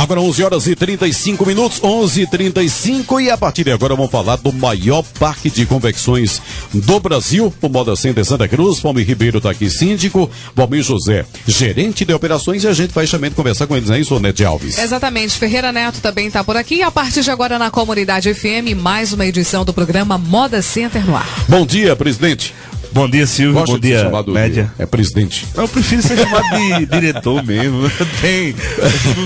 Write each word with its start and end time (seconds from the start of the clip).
Agora 0.00 0.18
11 0.18 0.42
horas 0.42 0.66
e 0.66 0.74
35 0.74 1.44
minutos, 1.44 1.78
11 1.84 2.22
e 2.22 2.26
35 2.26 3.20
e 3.20 3.30
a 3.30 3.36
partir 3.36 3.64
de 3.64 3.70
agora 3.70 3.94
vamos 3.94 4.10
falar 4.10 4.36
do 4.36 4.50
maior 4.50 5.04
parque 5.18 5.50
de 5.50 5.66
convecções 5.66 6.40
do 6.72 6.98
Brasil, 6.98 7.52
o 7.60 7.68
Moda 7.68 7.94
Center 7.94 8.24
Santa 8.24 8.48
Cruz. 8.48 8.80
Valmir 8.80 9.06
Ribeiro 9.06 9.36
está 9.36 9.50
aqui, 9.50 9.68
síndico, 9.68 10.30
Valmir 10.56 10.82
José, 10.82 11.26
gerente 11.46 12.06
de 12.06 12.14
operações 12.14 12.64
e 12.64 12.68
a 12.68 12.72
gente 12.72 12.94
vai 12.94 13.06
também 13.06 13.30
conversar 13.30 13.66
com 13.66 13.76
eles, 13.76 13.90
não 13.90 13.96
é 13.96 14.00
isso, 14.00 14.18
Nete 14.18 14.42
Alves? 14.42 14.78
Exatamente, 14.78 15.36
Ferreira 15.36 15.70
Neto 15.70 16.00
também 16.00 16.28
está 16.28 16.42
por 16.42 16.56
aqui. 16.56 16.80
A 16.80 16.90
partir 16.90 17.20
de 17.20 17.30
agora 17.30 17.58
na 17.58 17.70
Comunidade 17.70 18.32
FM, 18.32 18.74
mais 18.80 19.12
uma 19.12 19.26
edição 19.26 19.66
do 19.66 19.74
programa 19.74 20.16
Moda 20.16 20.62
Center 20.62 21.04
no 21.04 21.14
ar. 21.14 21.28
Bom 21.46 21.66
dia, 21.66 21.94
presidente. 21.94 22.54
Bom 22.92 23.08
dia, 23.08 23.26
Silvio. 23.26 23.54
Gosta 23.54 23.72
Bom 23.74 23.78
de 23.78 23.88
dia, 23.88 24.00
chamado 24.00 24.32
média. 24.32 24.72
de- 24.76 24.82
É 24.82 24.86
presidente. 24.86 25.46
Eu 25.54 25.68
prefiro 25.68 26.02
ser 26.02 26.16
chamado 26.18 26.44
de 26.78 26.86
diretor 26.90 27.42
mesmo. 27.44 27.90
Tem. 28.20 28.54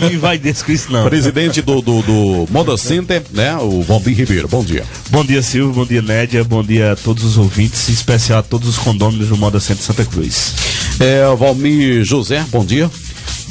Não 0.00 0.08
me 0.10 0.16
vai 0.16 0.36
desse 0.38 0.62
com 0.64 0.72
isso, 0.72 0.92
não. 0.92 1.04
Presidente 1.08 1.62
do, 1.62 1.80
do, 1.80 2.02
do 2.02 2.46
Moda 2.50 2.76
Center, 2.76 3.22
né? 3.32 3.56
O 3.56 3.82
Valmir 3.82 4.16
Ribeiro. 4.16 4.48
Bom 4.48 4.62
dia. 4.64 4.84
Bom 5.10 5.24
dia, 5.24 5.42
Silvio. 5.42 5.72
Bom 5.74 5.86
dia, 5.86 6.02
Nédia. 6.02 6.44
Bom 6.44 6.62
dia 6.62 6.92
a 6.92 6.96
todos 6.96 7.24
os 7.24 7.38
ouvintes, 7.38 7.88
em 7.88 7.92
especial 7.92 8.40
a 8.40 8.42
todos 8.42 8.68
os 8.68 8.78
condôminos 8.78 9.28
do 9.28 9.36
Moda 9.36 9.58
Centro 9.60 9.82
Santa 9.82 10.04
Cruz. 10.04 10.54
É, 11.00 11.24
Valmir 11.34 12.04
José, 12.04 12.44
bom 12.50 12.64
dia. 12.64 12.90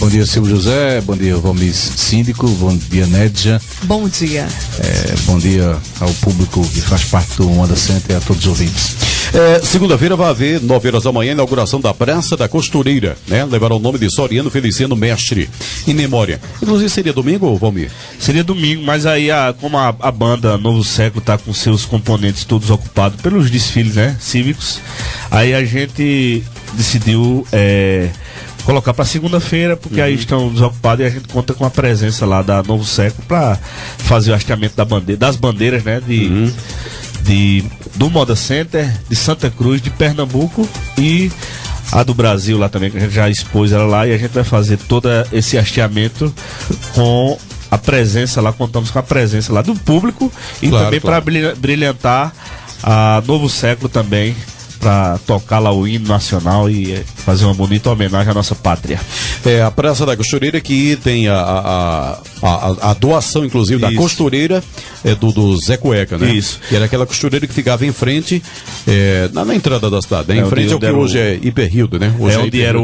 Bom 0.04 0.10
dia, 0.10 0.26
Silvio 0.26 0.58
José. 0.58 1.00
Bom 1.00 1.16
dia, 1.16 1.38
Valmir 1.38 1.74
Síndico. 1.74 2.46
Bom 2.46 2.76
dia, 2.76 3.08
Nédia. 3.08 3.62
Bom 3.84 4.10
dia. 4.10 4.46
É, 4.78 5.16
bom 5.22 5.40
dia 5.40 5.78
ao 5.98 6.10
público 6.16 6.62
que 6.62 6.82
faz 6.82 7.06
parte 7.06 7.38
do 7.38 7.50
Onda 7.50 7.74
Center 7.74 8.12
e 8.12 8.16
a 8.16 8.20
todos 8.20 8.44
os 8.44 8.50
ouvintes. 8.50 8.96
É, 9.34 9.62
Segunda-feira 9.62 10.18
vai 10.18 10.30
haver, 10.30 10.60
9 10.60 10.88
horas 10.90 11.04
da 11.04 11.12
manhã, 11.14 11.32
a 11.32 11.36
inauguração 11.36 11.80
da 11.80 11.94
Praça 11.94 12.36
da 12.36 12.50
Costureira, 12.50 13.16
né? 13.30 13.46
Levará 13.46 13.76
o 13.76 13.80
nome 13.80 13.98
de 13.98 14.14
Soriano 14.14 14.50
Feliciano 14.50 14.94
Mestre, 14.94 15.50
em 15.88 15.94
memória. 15.94 16.42
Inclusive 16.62 16.90
seria 16.90 17.14
domingo, 17.14 17.56
Valmir? 17.56 17.90
Seria 18.20 18.44
domingo, 18.44 18.84
mas 18.84 19.06
aí, 19.06 19.32
a, 19.32 19.56
como 19.58 19.78
a, 19.78 19.96
a 20.02 20.12
banda 20.12 20.58
Novo 20.58 20.84
Século 20.84 21.22
está 21.22 21.38
com 21.38 21.54
seus 21.54 21.86
componentes 21.86 22.44
todos 22.44 22.70
ocupados 22.70 23.22
pelos 23.22 23.50
desfiles 23.50 23.96
né, 23.96 24.18
cívicos, 24.20 24.82
aí 25.32 25.54
a 25.54 25.64
gente 25.64 26.44
decidiu 26.76 27.48
é, 27.54 28.10
colocar 28.66 28.94
para 28.94 29.06
segunda-feira, 29.06 29.76
porque 29.76 30.00
aí 30.02 30.14
estão 30.16 30.50
desocupados 30.52 31.04
e 31.04 31.08
a 31.08 31.10
gente 31.10 31.28
conta 31.28 31.54
com 31.54 31.66
a 31.66 31.70
presença 31.70 32.26
lá 32.26 32.42
da 32.42 32.64
Novo 32.64 32.84
Século 32.86 33.24
para 33.28 33.58
fazer 34.00 34.32
o 34.32 34.34
hasteamento 34.34 34.76
da 34.76 34.86
bandeira, 34.86 35.20
das 35.20 35.36
bandeiras 35.36 35.84
né, 35.84 36.02
de, 36.06 36.52
de, 37.24 37.64
do 37.96 38.10
Moda 38.10 38.36
Center, 38.36 38.92
de 39.10 39.16
Santa 39.16 39.50
Cruz, 39.50 39.82
de 39.82 39.90
Pernambuco 39.90 40.68
e 40.98 41.32
a 41.92 42.04
do 42.04 42.14
Brasil 42.14 42.58
lá 42.58 42.70
também, 42.70 42.90
que 42.90 42.98
a 42.98 43.02
gente 43.02 43.14
já 43.14 43.30
expôs 43.30 43.72
ela 43.72 43.86
lá 43.86 44.08
e 44.08 44.14
a 44.14 44.18
gente 44.18 44.32
vai 44.32 44.44
fazer 44.44 44.78
todo 44.78 45.10
esse 45.32 45.58
hasteamento 45.58 46.34
com 46.96 47.38
a 47.70 47.78
presença 47.78 48.40
lá, 48.42 48.54
contamos 48.54 48.92
com 48.92 49.00
a 49.00 49.04
presença 49.04 49.52
lá 49.52 49.62
do 49.62 49.76
público 49.76 50.32
e 50.62 50.70
Claro, 50.70 50.86
também 50.86 51.00
claro. 51.00 51.24
para 51.24 51.56
brilhantar 51.56 52.34
a 52.82 53.22
Novo 53.26 53.50
Século 53.50 53.90
também, 53.90 54.36
para 54.84 55.18
tocar 55.26 55.60
lá 55.60 55.72
o 55.72 55.88
hino 55.88 56.10
nacional 56.10 56.70
e 56.70 56.92
eh, 56.92 57.04
fazer 57.16 57.46
uma 57.46 57.54
bonita 57.54 57.90
homenagem 57.90 58.32
à 58.32 58.34
nossa 58.34 58.54
pátria. 58.54 59.00
É 59.46 59.62
a 59.62 59.72
Praça 59.72 60.06
da 60.06 60.18
Costureira 60.18 60.60
que 60.60 60.98
tem 61.02 61.30
a, 61.30 61.36
a, 61.40 62.20
a, 62.42 62.90
a- 62.92 62.94
doação, 62.94 63.46
inclusive, 63.46 63.80
da 63.82 63.90
Isso. 63.90 64.02
costureira 64.02 64.62
é, 65.06 65.16
do, 65.16 65.32
do 65.32 65.58
Zé 65.62 65.78
Cueca, 65.78 66.18
né? 66.18 66.32
Isso. 66.34 66.60
Que 66.68 66.76
era 66.76 66.84
aquela 66.86 67.06
costureira 67.06 67.48
que 67.48 67.54
ficava 67.54 67.86
em 67.86 67.94
frente, 67.94 68.44
é, 68.86 69.30
na, 69.32 69.46
na 69.46 69.56
entrada 69.56 69.90
da 69.90 70.02
cidade, 70.02 70.28
né? 70.28 70.36
É, 70.36 70.38
em 70.40 70.42
onde- 70.42 70.50
frente 70.50 70.74
ao 70.74 70.80
que 70.80 70.86
era 70.86 70.96
o- 70.96 71.00
hoje 71.00 71.18
é 71.18 71.40
Hiperrildo, 71.42 71.98
né? 71.98 72.14
Hoje 72.20 72.36
é 72.36 72.40
onde 72.40 72.62
era 72.62 72.78
o, 72.80 72.84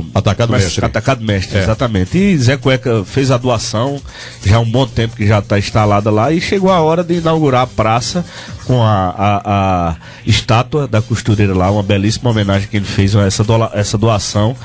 o- 0.00 0.04
Atacado 0.14 0.50
Mas- 0.52 0.64
Mestre. 0.64 0.84
Atacado 0.84 1.24
Mestre, 1.24 1.56
É. 1.58 1.62
exatamente. 1.62 2.18
E 2.18 2.36
Zé 2.36 2.58
Cueca 2.58 3.04
fez 3.06 3.30
a 3.30 3.38
doação, 3.38 3.98
já 4.44 4.56
há 4.56 4.60
um 4.60 4.70
bom 4.70 4.86
tempo 4.86 5.16
que 5.16 5.26
já 5.26 5.38
está 5.38 5.58
instalada 5.58 6.10
lá, 6.10 6.30
e 6.30 6.42
chegou 6.42 6.70
a 6.70 6.80
hora 6.80 7.02
de 7.02 7.14
inaugurar 7.14 7.62
a 7.62 7.66
praça 7.66 8.22
com 8.66 8.82
a, 8.82 9.14
a, 9.16 9.90
a 9.90 9.96
estátua 10.26 10.86
da 10.88 11.00
costureira 11.00 11.54
lá, 11.54 11.70
uma 11.70 11.82
belíssima 11.82 12.30
homenagem 12.30 12.68
que 12.68 12.76
ele 12.76 12.84
fez 12.86 13.14
a 13.14 13.22
essa, 13.26 13.44
dola- 13.44 13.70
essa 13.74 13.96
doação. 13.96 14.56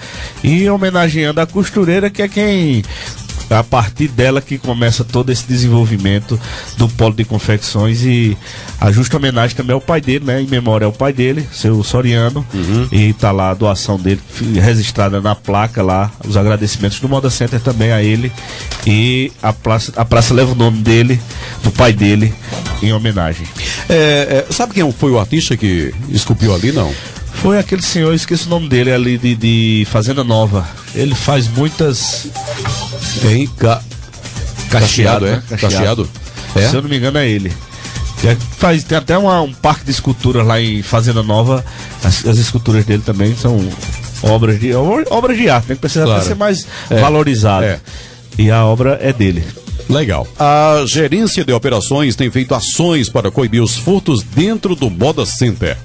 E 0.44 0.70
homenageando 0.70 1.40
a 1.40 1.46
costureira, 1.46 2.10
que 2.10 2.22
é 2.22 2.28
quem. 2.28 2.84
É 3.52 3.56
A 3.56 3.64
partir 3.64 4.08
dela 4.08 4.42
que 4.42 4.58
começa 4.58 5.04
todo 5.04 5.30
esse 5.30 5.46
desenvolvimento 5.46 6.40
do 6.78 6.88
polo 6.88 7.14
de 7.14 7.26
confecções 7.26 8.02
e 8.04 8.38
a 8.80 8.90
justa 8.92 9.18
homenagem 9.18 9.56
também 9.56 9.74
ao 9.74 9.82
pai 9.82 10.00
dele, 10.00 10.24
né? 10.24 10.42
Em 10.42 10.48
memória 10.48 10.86
ao 10.86 10.94
pai 10.94 11.12
dele, 11.12 11.46
seu 11.52 11.84
Soriano. 11.84 12.46
E 12.92 13.12
tá 13.14 13.32
lá 13.32 13.50
a 13.50 13.54
doação 13.54 14.00
dele 14.00 14.22
registrada 14.56 15.20
na 15.20 15.36
placa 15.36 15.84
lá, 15.84 16.10
os 16.26 16.38
agradecimentos 16.38 17.02
do 17.02 17.10
Moda 17.10 17.30
Center 17.30 17.60
também 17.60 17.92
a 17.92 18.02
ele. 18.02 18.32
E 18.88 19.32
a 19.44 19.52
praça, 19.52 19.92
a 19.98 20.06
praça 20.06 20.34
leva 20.34 20.54
o 20.54 20.56
nome 20.56 20.78
dele, 20.78 21.20
do 21.62 21.72
pai 21.72 21.92
dele, 21.92 22.34
em 22.82 22.94
homenagem. 22.94 23.46
É, 23.90 24.46
é, 24.50 24.54
sabe 24.54 24.74
quem 24.74 24.92
foi 24.94 25.12
o 25.12 25.20
artista 25.20 25.58
que 25.58 25.94
esculpiu 26.10 26.56
ali, 26.56 26.72
não? 26.72 26.90
Foi 27.42 27.58
aquele 27.58 27.82
senhor, 27.82 28.10
eu 28.10 28.14
esqueci 28.16 28.46
o 28.46 28.50
nome 28.50 28.70
dele 28.70 28.92
ali 28.92 29.18
de, 29.18 29.36
de 29.36 29.88
Fazenda 29.90 30.24
Nova. 30.24 30.68
Ele 30.94 31.16
faz 31.16 31.48
muitas. 31.48 32.28
Tem 33.22 33.48
ca... 33.48 33.82
Cacheado, 34.70 35.26
é? 35.26 35.32
né? 35.32 35.44
Cacheado. 35.60 36.08
É? 36.56 36.68
Se 36.68 36.76
eu 36.76 36.82
não 36.84 36.90
me 36.90 36.98
engano, 36.98 37.18
é 37.18 37.28
ele. 37.28 37.52
Faz, 38.58 38.84
tem 38.84 38.96
até 38.98 39.18
uma- 39.18 39.42
um 39.42 39.52
parque 39.52 39.84
de 39.86 39.92
esculturas 39.92 40.46
lá 40.46 40.62
em 40.62 40.84
Fazenda 40.84 41.24
Nova. 41.24 41.66
As, 42.04 42.26
as 42.26 42.38
esculturas 42.38 42.86
dele 42.86 43.02
também 43.04 43.36
são 43.36 43.68
obras 44.22 44.60
de, 44.60 44.74
obra- 44.76 45.06
obras 45.10 45.36
de 45.36 45.50
arte, 45.50 45.70
né? 45.70 45.76
Que 45.76 45.82
precisa 45.82 46.06
Claro. 46.06 46.24
ser 46.24 46.36
mais 46.36 46.68
É. 46.92 47.00
valorizada. 47.02 47.66
É. 47.66 47.80
E 48.38 48.52
a 48.52 48.64
obra 48.64 49.00
é 49.02 49.12
dele. 49.12 49.44
Legal. 49.90 50.28
A 50.40 50.84
gerência 50.88 51.44
de 51.44 51.54
operações 51.54 52.16
tem 52.16 52.30
feito 52.32 52.54
ações 52.54 53.10
para 53.10 53.32
coibir 53.32 53.62
os 53.62 53.76
furtos 53.76 54.24
dentro 54.24 54.76
do 54.76 54.90
Moda 54.90 55.26
Center. 55.26 55.78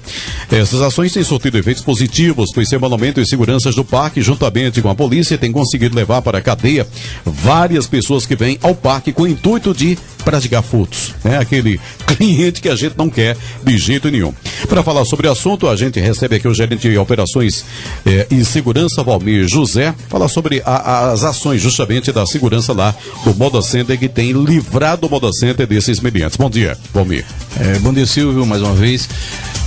Essas 0.51 0.81
ações 0.81 1.13
têm 1.13 1.23
surtido 1.23 1.57
efeitos 1.57 1.83
positivos, 1.83 2.49
pois 2.53 2.69
semanalmente 2.69 3.19
os 3.19 3.29
seguranças 3.29 3.75
do 3.75 3.83
parque, 3.83 4.21
juntamente 4.21 4.81
com 4.81 4.89
a 4.89 4.95
polícia, 4.95 5.37
têm 5.37 5.51
conseguido 5.51 5.95
levar 5.95 6.21
para 6.21 6.37
a 6.37 6.41
cadeia 6.41 6.87
várias 7.25 7.87
pessoas 7.87 8.25
que 8.25 8.35
vêm 8.35 8.57
ao 8.61 8.75
parque 8.75 9.11
com 9.11 9.23
o 9.23 9.27
intuito 9.27 9.73
de 9.73 9.97
praticar 10.27 10.61
furtos. 10.61 11.13
Né? 11.23 11.37
Aquele 11.37 11.79
cliente 12.05 12.59
que 12.59 12.67
a 12.67 12.75
gente 12.75 12.97
não 12.97 13.09
quer 13.09 13.37
de 13.63 13.77
jeito 13.77 14.11
nenhum. 14.11 14.33
Para 14.67 14.83
falar 14.83 15.05
sobre 15.05 15.25
o 15.25 15.31
assunto, 15.31 15.69
a 15.69 15.75
gente 15.77 16.01
recebe 16.01 16.35
aqui 16.35 16.45
o 16.49 16.53
gerente 16.53 16.89
de 16.89 16.97
operações 16.97 17.63
eh, 18.05 18.27
e 18.29 18.43
segurança, 18.43 19.01
Valmir 19.03 19.47
José, 19.47 19.95
falar 20.09 20.27
sobre 20.27 20.61
a- 20.65 21.11
as 21.11 21.23
ações 21.23 21.61
justamente 21.61 22.11
da 22.11 22.25
segurança 22.25 22.73
lá 22.73 22.93
do 23.23 23.33
Moda 23.35 23.61
Center 23.61 23.97
que 23.97 24.09
tem 24.09 24.33
livrado 24.33 25.07
o 25.07 25.09
Moda 25.09 25.31
Center 25.31 25.65
desses 25.65 26.01
meliantes. 26.01 26.35
Bom 26.35 26.49
dia, 26.49 26.77
Valmir. 26.93 27.23
É, 27.57 27.79
bom 27.79 27.93
dia, 27.93 28.05
Silvio, 28.05 28.45
mais 28.45 28.61
uma 28.61 28.73
vez. 28.73 29.07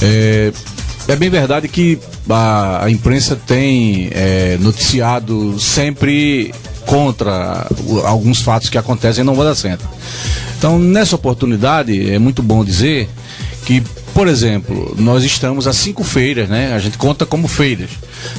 É, 0.03 0.53
é 1.09 1.16
bem 1.16 1.31
verdade 1.31 1.69
que 1.69 1.98
a, 2.28 2.84
a 2.84 2.91
imprensa 2.91 3.34
tem 3.47 4.10
é, 4.12 4.59
noticiado 4.60 5.59
sempre 5.59 6.53
contra 6.91 7.69
alguns 8.05 8.43
fatos 8.43 8.69
que 8.69 8.77
acontecem 8.77 9.23
no 9.23 9.33
Moda 9.33 9.55
Center. 9.55 9.87
Então, 10.59 10.77
nessa 10.77 11.15
oportunidade, 11.15 12.11
é 12.11 12.19
muito 12.19 12.43
bom 12.43 12.65
dizer 12.65 13.09
que, 13.65 13.81
por 14.12 14.27
exemplo, 14.27 14.93
nós 14.99 15.23
estamos 15.23 15.69
a 15.69 15.73
cinco 15.73 16.03
feiras, 16.03 16.49
né? 16.49 16.75
A 16.75 16.81
gente 16.81 16.99
conta 16.99 17.25
como 17.25 17.47
feiras. 17.47 17.91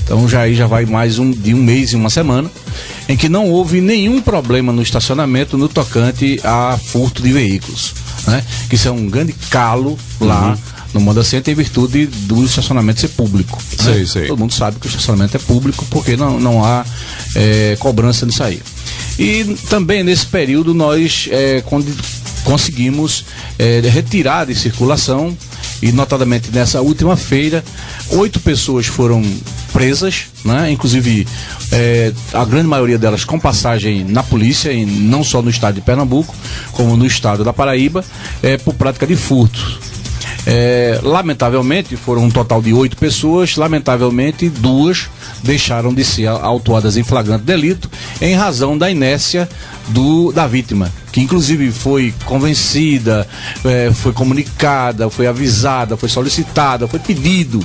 Então, 0.04 0.28
já 0.28 0.42
aí 0.42 0.54
já 0.54 0.68
vai 0.68 0.86
mais 0.86 1.18
um, 1.18 1.32
de 1.32 1.54
um 1.54 1.64
mês 1.64 1.94
e 1.94 1.96
uma 1.96 2.10
semana, 2.10 2.52
em 3.08 3.16
que 3.16 3.30
não 3.30 3.50
houve 3.50 3.80
nenhum 3.80 4.22
problema 4.22 4.74
no 4.74 4.82
estacionamento 4.82 5.58
no 5.58 5.70
tocante 5.70 6.38
a 6.44 6.78
furto 6.78 7.24
de 7.24 7.32
veículos, 7.32 7.94
né? 8.28 8.44
Que 8.70 8.76
isso 8.76 8.90
é 8.90 8.92
um 8.92 9.08
grande 9.08 9.32
calo 9.50 9.98
lá 10.20 10.58
no 10.94 11.00
Moda 11.02 11.24
Center 11.24 11.54
em 11.54 11.56
virtude 11.58 12.06
do 12.06 12.44
estacionamento 12.46 13.00
ser 13.02 13.10
público. 13.10 13.58
né? 13.78 13.94
Sei, 13.94 14.06
sei. 14.06 14.28
Todo 14.28 14.40
mundo 14.40 14.54
sabe 14.54 14.80
que 14.80 14.88
o 14.88 14.90
estacionamento 14.90 15.36
é 15.38 15.40
público 15.40 15.86
porque 15.90 16.18
não, 16.18 16.40
não 16.40 16.64
há 16.64 16.86
é, 17.36 17.76
cobrança 17.80 18.26
nisso 18.26 18.44
aí. 18.44 18.62
E 19.20 19.44
também 19.70 20.04
nesse 20.04 20.26
período 20.26 20.74
nós 20.74 21.28
é, 21.32 21.62
con- 21.62 21.84
conseguimos 22.44 23.26
é, 23.60 23.80
retirar 23.82 24.46
de 24.46 24.56
circulação 24.56 25.36
e 25.82 25.92
notadamente 25.92 26.50
nessa 26.52 26.82
última 26.82 27.16
feira 27.18 27.64
oito 28.12 28.40
pessoas 28.40 28.86
foram 28.86 29.24
presas, 29.74 30.26
né? 30.44 30.70
inclusive 30.72 31.26
é, 31.72 32.12
a 32.34 32.44
grande 32.46 32.68
maioria 32.68 32.98
delas 32.98 33.24
com 33.24 33.40
passagem 33.40 34.04
na 34.04 34.22
polícia, 34.22 34.72
e 34.72 34.86
não 34.86 35.24
só 35.24 35.42
no 35.42 35.50
estado 35.50 35.76
de 35.76 35.82
Pernambuco, 35.82 36.36
como 36.74 36.98
no 36.98 37.06
estado 37.06 37.44
da 37.44 37.54
Paraíba, 37.54 38.04
é, 38.44 38.58
por 38.58 38.74
prática 38.74 39.08
de 39.08 39.16
furtos. 39.16 39.80
É, 40.46 41.00
lamentavelmente, 41.04 41.96
foram 41.96 42.24
um 42.24 42.32
total 42.32 42.62
de 42.62 42.74
oito 42.74 42.98
pessoas, 42.98 43.56
lamentavelmente, 43.56 44.50
duas 44.50 45.10
deixaram 45.44 45.94
de 45.94 46.04
ser 46.04 46.28
autuadas 46.28 46.98
em 46.98 47.04
flagrante 47.04 47.44
delito 47.44 47.90
em 48.20 48.34
razão 48.34 48.78
da 48.78 48.90
inércia 48.90 49.48
do, 49.90 50.32
da 50.32 50.48
vítima, 50.48 50.92
que 51.12 51.22
inclusive 51.22 51.72
foi 51.72 52.14
convencida, 52.26 53.28
é, 53.66 53.92
foi 53.94 54.14
comunicada, 54.14 55.10
foi 55.10 55.28
avisada, 55.28 55.96
foi 55.96 56.10
solicitada, 56.10 56.88
foi 56.88 57.00
pedido 57.00 57.64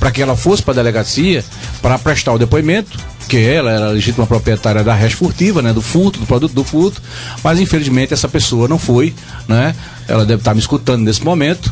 para 0.00 0.10
que 0.10 0.22
ela 0.22 0.36
fosse 0.36 0.62
para 0.62 0.72
a 0.72 0.76
delegacia 0.76 1.44
para 1.80 1.98
prestar 1.98 2.32
o 2.32 2.38
depoimento 2.38 2.98
que 3.28 3.36
ela 3.36 3.70
era 3.70 3.86
a 3.86 3.90
legítima 3.90 4.26
proprietária 4.26 4.82
da 4.82 4.94
res 4.94 5.12
furtiva, 5.12 5.60
né, 5.60 5.72
do 5.72 5.82
furto, 5.82 6.18
do 6.18 6.26
produto 6.26 6.52
do 6.52 6.64
furto, 6.64 7.02
mas 7.44 7.60
infelizmente 7.60 8.14
essa 8.14 8.28
pessoa 8.28 8.66
não 8.66 8.78
foi, 8.78 9.14
né? 9.46 9.74
Ela 10.08 10.24
deve 10.24 10.40
estar 10.40 10.54
me 10.54 10.60
escutando 10.60 11.04
nesse 11.04 11.22
momento. 11.22 11.70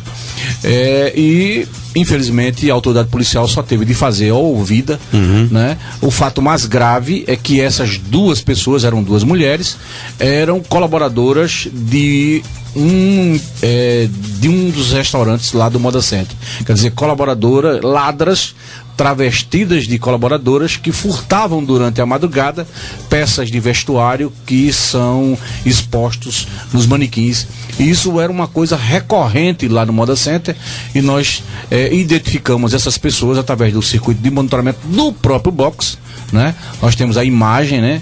É, 0.63 1.11
e 1.15 1.67
infelizmente 1.95 2.69
a 2.69 2.73
autoridade 2.73 3.09
policial 3.09 3.47
só 3.47 3.63
teve 3.63 3.83
de 3.83 3.95
fazer 3.95 4.29
a 4.29 4.35
ouvida, 4.35 4.99
uhum. 5.11 5.47
né? 5.49 5.77
O 6.01 6.11
fato 6.11 6.41
mais 6.41 6.65
grave 6.65 7.23
é 7.27 7.35
que 7.35 7.59
essas 7.59 7.97
duas 7.97 8.39
pessoas 8.39 8.83
eram 8.83 9.01
duas 9.01 9.23
mulheres, 9.23 9.75
eram 10.19 10.61
colaboradoras 10.61 11.67
de 11.73 12.43
um 12.75 13.39
é, 13.63 14.07
de 14.39 14.47
um 14.47 14.69
dos 14.69 14.93
restaurantes 14.93 15.53
lá 15.53 15.67
do 15.67 15.79
Moda 15.79 16.01
Center. 16.01 16.35
Quer 16.63 16.73
dizer, 16.73 16.91
colaboradora, 16.91 17.79
ladras 17.83 18.53
travestidas 18.97 19.85
de 19.87 19.99
colaboradoras 19.99 20.75
que 20.75 20.91
furtavam 20.91 21.63
durante 21.63 22.01
a 22.01 22.05
madrugada 22.05 22.67
peças 23.07 23.49
de 23.51 23.59
vestuário 23.59 24.33
que 24.45 24.73
são 24.73 25.37
expostos 25.63 26.47
nos 26.73 26.87
manequins. 26.87 27.47
E 27.79 27.87
isso 27.87 28.19
era 28.19 28.31
uma 28.31 28.47
coisa 28.47 28.75
recorrente 28.75 29.67
lá 29.67 29.85
no 29.85 29.93
Moda 29.93 30.15
Center 30.15 30.55
e 30.95 31.01
nós 31.01 31.43
é, 31.69 31.93
identificamos 31.93 32.73
essas 32.73 32.97
pessoas 32.97 33.37
através 33.37 33.71
do 33.71 33.81
circuito 33.83 34.21
de 34.21 34.31
monitoramento 34.31 34.79
do 34.87 35.13
próprio 35.13 35.51
box. 35.51 35.99
Né? 36.33 36.55
Nós 36.81 36.95
temos 36.95 37.17
a 37.17 37.23
imagem, 37.23 37.79
né? 37.79 38.01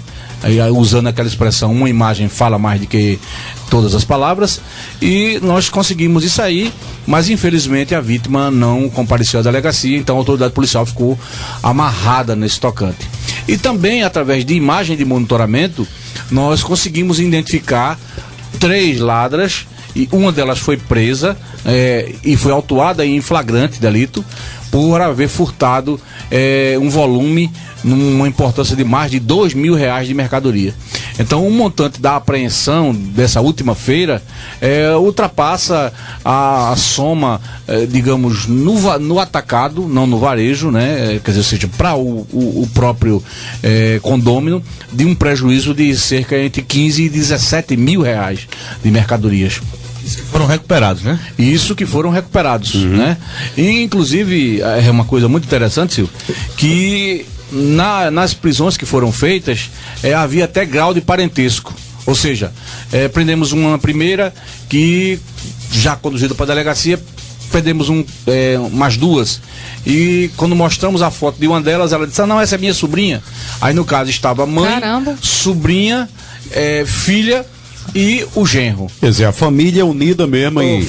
Usando 0.74 1.08
aquela 1.08 1.28
expressão, 1.28 1.72
uma 1.72 1.88
imagem 1.88 2.28
fala 2.28 2.58
mais 2.58 2.80
do 2.80 2.86
que 2.86 3.18
todas 3.70 3.94
as 3.94 4.04
palavras, 4.04 4.60
e 5.00 5.38
nós 5.42 5.68
conseguimos 5.68 6.24
isso 6.24 6.40
aí, 6.40 6.72
mas 7.06 7.28
infelizmente 7.28 7.94
a 7.94 8.00
vítima 8.00 8.50
não 8.50 8.88
compareceu 8.88 9.40
à 9.40 9.42
delegacia, 9.42 9.96
então 9.96 10.16
a 10.16 10.18
autoridade 10.18 10.52
policial 10.52 10.86
ficou 10.86 11.18
amarrada 11.62 12.36
nesse 12.36 12.60
tocante. 12.60 13.08
E 13.48 13.56
também, 13.56 14.02
através 14.02 14.44
de 14.44 14.54
imagem 14.54 14.96
de 14.96 15.04
monitoramento, 15.04 15.86
nós 16.30 16.62
conseguimos 16.62 17.18
identificar 17.18 17.98
três 18.58 19.00
ladras, 19.00 19.66
e 19.94 20.08
uma 20.12 20.30
delas 20.30 20.58
foi 20.58 20.76
presa 20.76 21.36
é, 21.64 22.12
e 22.22 22.36
foi 22.36 22.52
autuada 22.52 23.04
em 23.04 23.20
flagrante 23.22 23.80
delito 23.80 24.22
por 24.76 25.00
haver 25.00 25.26
furtado 25.26 25.98
é, 26.30 26.76
um 26.78 26.90
volume 26.90 27.50
numa 27.82 28.28
importância 28.28 28.76
de 28.76 28.84
mais 28.84 29.10
de 29.10 29.18
dois 29.18 29.54
mil 29.54 29.74
reais 29.74 30.06
de 30.06 30.12
mercadoria. 30.12 30.74
Então, 31.18 31.48
o 31.48 31.50
montante 31.50 31.98
da 31.98 32.16
apreensão 32.16 32.92
dessa 32.94 33.40
última 33.40 33.74
feira 33.74 34.22
é, 34.60 34.94
ultrapassa 34.94 35.90
a, 36.22 36.72
a 36.72 36.76
soma, 36.76 37.40
é, 37.66 37.86
digamos, 37.86 38.46
no, 38.46 38.98
no 38.98 39.18
atacado, 39.18 39.88
não 39.88 40.06
no 40.06 40.18
varejo, 40.18 40.70
né? 40.70 41.18
Quer 41.24 41.30
dizer, 41.30 41.42
seja, 41.44 41.68
para 41.68 41.94
o, 41.94 42.26
o, 42.30 42.62
o, 42.62 42.68
próprio 42.74 43.22
é, 43.62 43.98
condômino, 44.02 44.62
de 44.92 45.06
um 45.06 45.14
prejuízo 45.14 45.72
de 45.72 45.96
cerca 45.96 46.38
entre 46.38 46.60
15 46.60 47.04
e 47.04 47.08
17 47.08 47.78
mil 47.78 48.02
reais 48.02 48.46
de 48.84 48.90
mercadorias. 48.90 49.58
Isso 50.06 50.18
que 50.18 50.24
foram 50.24 50.46
recuperados, 50.46 51.02
né? 51.02 51.18
Isso 51.36 51.74
que 51.74 51.84
foram 51.84 52.10
recuperados, 52.10 52.74
uhum. 52.76 52.96
né? 52.96 53.16
E, 53.56 53.82
inclusive, 53.82 54.60
é 54.62 54.88
uma 54.90 55.04
coisa 55.04 55.28
muito 55.28 55.44
interessante, 55.44 55.94
Silvio, 55.94 56.14
que 56.56 57.26
na, 57.50 58.10
nas 58.10 58.32
prisões 58.32 58.76
que 58.76 58.86
foram 58.86 59.10
feitas, 59.10 59.70
é, 60.02 60.14
havia 60.14 60.44
até 60.44 60.64
grau 60.64 60.94
de 60.94 61.00
parentesco. 61.00 61.74
Ou 62.06 62.14
seja, 62.14 62.52
é, 62.92 63.08
prendemos 63.08 63.50
uma 63.50 63.78
primeira 63.78 64.32
que, 64.68 65.18
já 65.72 65.96
conduzida 65.96 66.34
para 66.34 66.44
a 66.44 66.48
delegacia, 66.48 67.02
prendemos 67.50 67.88
um, 67.88 68.04
é, 68.26 68.56
umas 68.58 68.96
duas. 68.96 69.40
E 69.84 70.30
quando 70.36 70.54
mostramos 70.54 71.02
a 71.02 71.10
foto 71.10 71.38
de 71.40 71.48
uma 71.48 71.60
delas, 71.60 71.92
ela 71.92 72.06
disse: 72.06 72.22
ah, 72.22 72.26
não, 72.26 72.40
essa 72.40 72.54
é 72.54 72.58
minha 72.58 72.74
sobrinha. 72.74 73.20
Aí 73.60 73.74
no 73.74 73.84
caso 73.84 74.08
estava 74.08 74.46
mãe, 74.46 74.80
Caramba. 74.80 75.16
sobrinha, 75.20 76.08
é, 76.52 76.84
filha 76.86 77.44
e 77.94 78.26
o 78.34 78.46
genro. 78.46 78.86
Quer 79.00 79.10
dizer, 79.10 79.24
a 79.26 79.32
família 79.32 79.84
unida 79.84 80.26
mesmo. 80.26 80.62
E... 80.62 80.86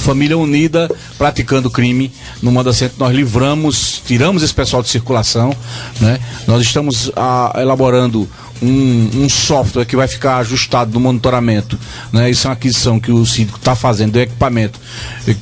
Família 0.00 0.36
unida 0.36 0.90
praticando 1.16 1.70
crime. 1.70 2.12
No 2.42 2.50
Moda 2.50 2.72
Centro 2.72 2.96
nós 2.98 3.14
livramos, 3.14 4.02
tiramos 4.06 4.42
esse 4.42 4.54
pessoal 4.54 4.82
de 4.82 4.88
circulação. 4.88 5.54
Né? 6.00 6.18
Nós 6.46 6.62
estamos 6.62 7.10
a, 7.14 7.52
ah, 7.54 7.62
elaborando 7.62 8.28
um, 8.60 9.10
um, 9.14 9.28
software 9.28 9.84
que 9.84 9.96
vai 9.96 10.08
ficar 10.08 10.38
ajustado 10.38 10.92
no 10.92 11.00
monitoramento. 11.00 11.78
Né? 12.12 12.30
Isso 12.30 12.46
é 12.46 12.50
uma 12.50 12.54
aquisição 12.54 12.98
que 12.98 13.12
o 13.12 13.24
síndico 13.24 13.58
está 13.58 13.74
fazendo 13.74 14.12
do 14.12 14.20
equipamento 14.20 14.80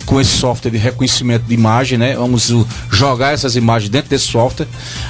com 0.05 0.21
esse 0.21 0.37
software 0.37 0.71
de 0.71 0.79
reconhecimento 0.79 1.45
de 1.45 1.55
imagem. 1.55 1.99
Né? 1.99 2.15
Vamos 2.17 2.53
jogar 2.91 3.33
essas 3.33 3.57
imagens 3.57 3.91
dentro 3.91 4.11
desse 4.11 4.27
software. 4.27 4.69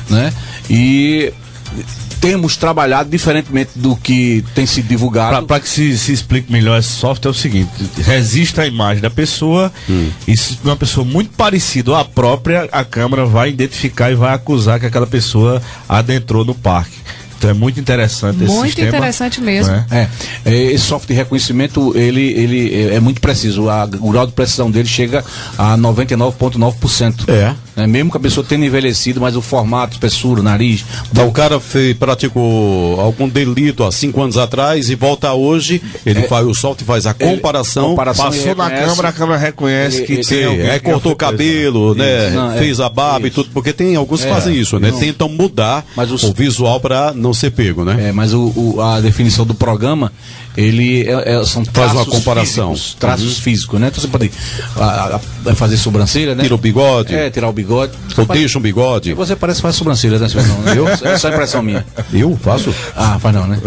Né? 0.09 0.33
E 0.71 1.33
temos 2.21 2.57
trabalhado 2.57 3.11
diferentemente 3.11 3.73
do 3.75 3.97
que 3.97 4.45
tem 4.55 4.67
sido 4.67 4.89
divulgado. 4.89 5.47
Para 5.47 5.61
que 5.61 5.69
se, 5.69 5.97
se, 5.99 6.13
explique 6.13 6.51
melhor 6.51 6.79
esse 6.79 6.89
software, 6.89 7.31
é 7.31 7.33
o 7.33 7.35
seguinte: 7.35 7.71
registra 8.03 8.65
a 8.65 8.67
imagem 8.67 9.03
da 9.03 9.11
pessoa 9.11 9.73
hum. 9.89 10.11
e 10.27 10.37
se 10.37 10.59
uma 10.65 10.77
pessoa 10.77 11.05
muito 11.05 11.31
parecida 11.31 11.99
à 11.99 12.05
própria, 12.05 12.69
a 12.73 12.85
câmera 12.85 13.25
vai 13.27 13.51
identificar 13.51 14.11
e 14.11 14.15
vai 14.15 14.35
acusar 14.35 14.81
que 14.81 14.87
aquela 14.87 15.07
pessoa 15.07 15.63
adentrou 15.89 16.45
no 16.45 16.55
parque. 16.55 16.97
Então 17.39 17.51
é 17.51 17.53
muito 17.53 17.79
interessante 17.79 18.43
esse 18.43 18.53
muito 18.53 18.67
sistema. 18.67 18.87
Muito 18.87 18.97
interessante 18.97 19.41
mesmo. 19.41 19.75
É? 19.91 20.09
É, 20.45 20.55
esse 20.73 20.85
software 20.85 21.09
de 21.09 21.15
reconhecimento, 21.15 21.93
ele, 21.97 22.33
ele 22.33 22.95
é 22.95 22.99
muito 22.99 23.21
preciso. 23.21 23.69
A, 23.69 23.85
o 24.01 24.11
grau 24.11 24.27
de 24.27 24.33
precisão 24.33 24.71
dele 24.71 24.89
chega 24.89 25.25
a 25.59 25.77
99,9%. 25.77 27.29
É. 27.29 27.55
é. 27.77 27.87
Mesmo 27.87 28.11
que 28.11 28.17
a 28.17 28.21
pessoa 28.21 28.45
tenha 28.47 28.67
envelhecido, 28.67 29.21
mas 29.21 29.37
o 29.37 29.43
formato, 29.43 29.95
espessura, 29.95 30.43
nariz. 30.43 30.85
Então 31.11 31.29
o 31.29 31.33
cara 31.33 31.61
fez, 31.61 31.97
praticou 31.97 33.01
algum 33.01 33.29
delito 33.29 33.85
há 33.85 33.93
cinco 33.93 34.23
anos 34.23 34.39
atrás 34.39 34.89
e 34.89 34.95
volta 34.95 35.33
hoje, 35.33 35.83
ele 36.05 36.21
é, 36.21 36.23
faz 36.23 36.47
o 36.47 36.55
software 36.55 36.87
faz 36.87 37.07
a 37.07 37.15
comparação. 37.15 37.91
comparação 37.91 38.27
passou 38.27 38.55
na 38.55 38.71
câmera, 38.71 39.09
a 39.09 39.13
câmera 39.13 39.39
reconhece 39.39 39.99
ele, 39.99 40.07
que 40.07 40.27
tem 40.27 40.61
É, 40.61 40.79
cortou 40.79 41.13
o 41.13 41.17
cabelo, 41.17 41.95
né? 41.95 42.31
Não, 42.31 42.53
é, 42.53 42.59
fez 42.59 42.81
a 42.81 42.89
barba 42.89 43.27
isso. 43.27 43.27
e 43.27 43.31
tudo, 43.31 43.51
porque 43.53 43.73
tem 43.73 43.97
alguns 43.97 44.23
que 44.23 44.29
fazem 44.29 44.55
isso, 44.55 44.79
né? 44.79 44.91
Não. 44.91 44.99
Tentam 44.99 45.29
mudar 45.29 45.85
o 46.23 46.33
visual 46.33 46.81
para 46.81 47.13
não 47.13 47.35
ser 47.35 47.51
pego, 47.51 47.85
né? 47.85 48.09
É, 48.09 48.13
mas 48.13 48.33
o, 48.33 48.53
o, 48.57 48.81
a 48.81 49.01
definição 49.01 49.45
do 49.45 49.55
programa, 49.55 50.13
ele 50.57 51.03
é, 51.03 51.35
é, 51.35 51.45
são 51.45 51.65
Faz 51.65 51.93
uma 51.93 52.07
comparação. 52.07 52.75
Físicos, 52.75 52.97
traços 52.99 53.37
uhum. 53.37 53.43
físicos, 53.43 53.81
né? 53.81 53.89
Então 53.89 54.01
você 54.01 54.09
pode 54.09 54.31
a, 54.77 55.21
a, 55.47 55.55
fazer 55.55 55.77
sobrancelha, 55.77 56.35
né? 56.35 56.43
Tira 56.43 56.55
o 56.55 56.59
bigode. 56.59 57.15
É, 57.15 57.31
tirar 57.31 57.49
o 57.49 57.53
bigode. 57.53 57.93
Ou 58.17 58.25
deixa 58.27 58.59
um 58.59 58.63
bigode. 58.63 59.13
Você 59.15 59.37
parece 59.37 59.59
que 59.59 59.63
faz 59.63 59.77
sobrancelha, 59.77 60.19
né? 60.19 60.27
Não, 60.35 60.75
eu? 60.75 60.87
É 61.07 61.19
só 61.19 61.29
impressão 61.29 61.63
minha. 61.63 61.85
Eu 62.13 62.37
faço? 62.43 62.75
Ah, 62.97 63.19
faz 63.21 63.35
não, 63.35 63.47
né? 63.47 63.61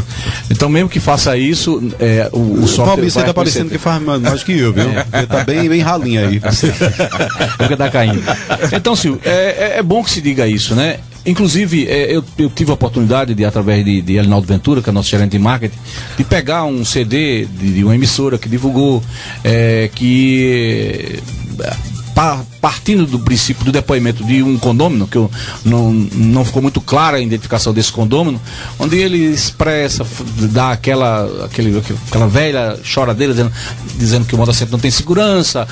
Então 0.50 0.68
mesmo 0.68 0.90
que 0.90 1.00
faça 1.00 1.38
isso, 1.38 1.82
é, 2.00 2.30
o, 2.34 2.64
o 2.64 2.68
software. 2.68 3.10
Você 3.10 3.24
tá 3.24 3.34
parecendo 3.34 3.70
que 3.70 3.78
faz 3.78 4.02
mais, 4.02 4.44
que 4.44 4.58
eu, 4.58 4.74
viu? 4.74 4.90
É. 4.90 5.26
Tá 5.26 5.44
bem, 5.44 5.70
bem 5.70 5.82
ralinha 5.82 6.28
aí. 6.28 6.42
Porque 7.58 7.76
tá 7.76 7.90
caindo. 7.90 8.22
Então, 8.72 8.96
Silvio, 8.96 9.22
é, 9.24 9.74
é, 9.76 9.80
é 9.80 9.84
bom 9.84 10.04
que 10.04 10.10
se 10.10 10.22
diga 10.22 10.48
isso, 10.48 10.76
né? 10.76 11.00
Inclusive, 11.30 11.88
é, 11.88 12.16
eu, 12.16 12.24
eu, 12.40 12.50
tive 12.50 12.72
a 12.72 12.74
oportunidade 12.74 13.36
de, 13.36 13.46
através 13.46 13.86
de, 13.86 14.02
de 14.02 14.16
Elinaldo 14.18 14.48
Ventura, 14.48 14.82
que 14.82 14.90
é 14.90 14.92
nosso 14.92 15.10
gerente 15.10 15.32
de 15.34 15.40
marketing, 15.40 15.78
de 16.18 16.24
pegar 16.24 16.66
um 16.66 16.84
CD 16.84 17.46
de, 17.46 17.74
de 17.74 17.84
uma 17.84 17.94
emissora 17.94 18.38
que 18.40 18.50
divulgou 18.50 19.04
é, 19.44 19.92
que 19.94 21.20
partindo 22.60 23.06
do 23.06 23.20
princípio 23.20 23.64
do 23.64 23.72
depoimento 23.72 24.24
de 24.24 24.44
um 24.44 24.58
condômino, 24.58 25.08
que 25.08 25.18
eu, 25.18 25.32
não, 25.64 25.92
não 25.94 26.44
ficou 26.44 26.62
muito 26.62 26.82
clara 26.82 27.18
a 27.18 27.22
identificação 27.22 27.74
desse 27.74 27.92
condômino, 27.92 28.42
onde 28.78 28.98
ele 28.98 29.18
expressa, 29.18 30.06
dá 30.52 30.72
aquela, 30.72 31.46
aquele, 31.46 31.82
aquela 32.08 32.28
velha 32.28 32.78
choradeira 32.84 33.34
dizendo, 33.34 33.52
dizendo 33.98 34.26
que 34.26 34.36
o 34.36 34.38
modo 34.38 34.52
não 34.72 34.80
tem 34.80 34.92
segurança, 34.92 35.68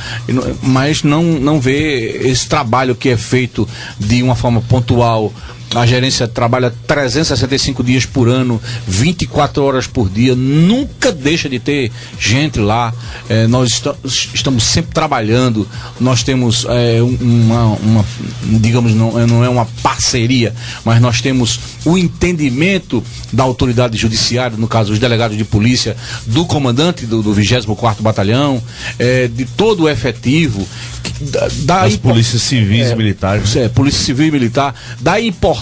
mas 0.61 1.03
não, 1.03 1.23
não 1.23 1.59
vê 1.59 2.21
esse 2.27 2.47
trabalho 2.47 2.95
que 2.95 3.09
é 3.09 3.17
feito 3.17 3.67
de 3.99 4.23
uma 4.23 4.35
forma 4.35 4.61
pontual 4.61 5.33
a 5.75 5.86
gerência 5.86 6.27
trabalha 6.27 6.74
365 6.88 7.83
dias 7.83 8.05
por 8.05 8.29
ano, 8.29 8.62
24 8.88 9.63
horas 9.63 9.86
por 9.86 10.09
dia, 10.09 10.36
nunca 10.36 11.12
deixa 11.12 11.50
de 11.50 11.59
ter 11.59 11.91
gente 12.17 12.59
lá. 12.59 12.93
É, 13.27 13.47
nós 13.47 13.69
est 13.69 14.33
estamos 14.33 14.63
sempre 14.63 14.91
trabalhando, 14.93 15.67
nós 16.00 16.24
temos 16.24 16.65
é, 16.69 17.01
uma, 17.01 17.65
uma, 17.75 18.05
digamos, 18.43 18.93
não, 18.93 19.27
não 19.27 19.43
é 19.43 19.50
uma 19.50 19.65
parceria, 19.83 20.53
mas 20.86 21.01
nós 21.01 21.21
temos 21.21 21.59
o 21.86 21.97
entendimento 21.97 23.03
da 23.31 23.43
autoridade 23.43 23.97
judiciária, 23.97 24.57
no 24.57 24.67
caso, 24.67 24.93
os 24.93 25.00
delegados 25.00 25.38
de 25.38 25.43
polícia, 25.43 25.97
do 26.25 26.45
comandante 26.45 27.05
do, 27.05 27.21
do 27.21 27.33
24 27.33 28.01
Batalhão, 28.01 28.63
é, 28.97 29.27
de 29.27 29.45
todo 29.45 29.83
o 29.83 29.89
efetivo, 29.89 30.67
da, 31.19 31.47
da 31.63 31.77
das 31.77 31.95
polícias 31.97 32.41
civis 32.41 32.89
e 32.89 32.95
militares. 32.95 33.55
É, 33.55 33.69
polícia 33.69 34.03
civil 34.03 34.27
e 34.27 34.31
militar, 34.31 34.74
da 35.00 35.19
importância 35.19 35.56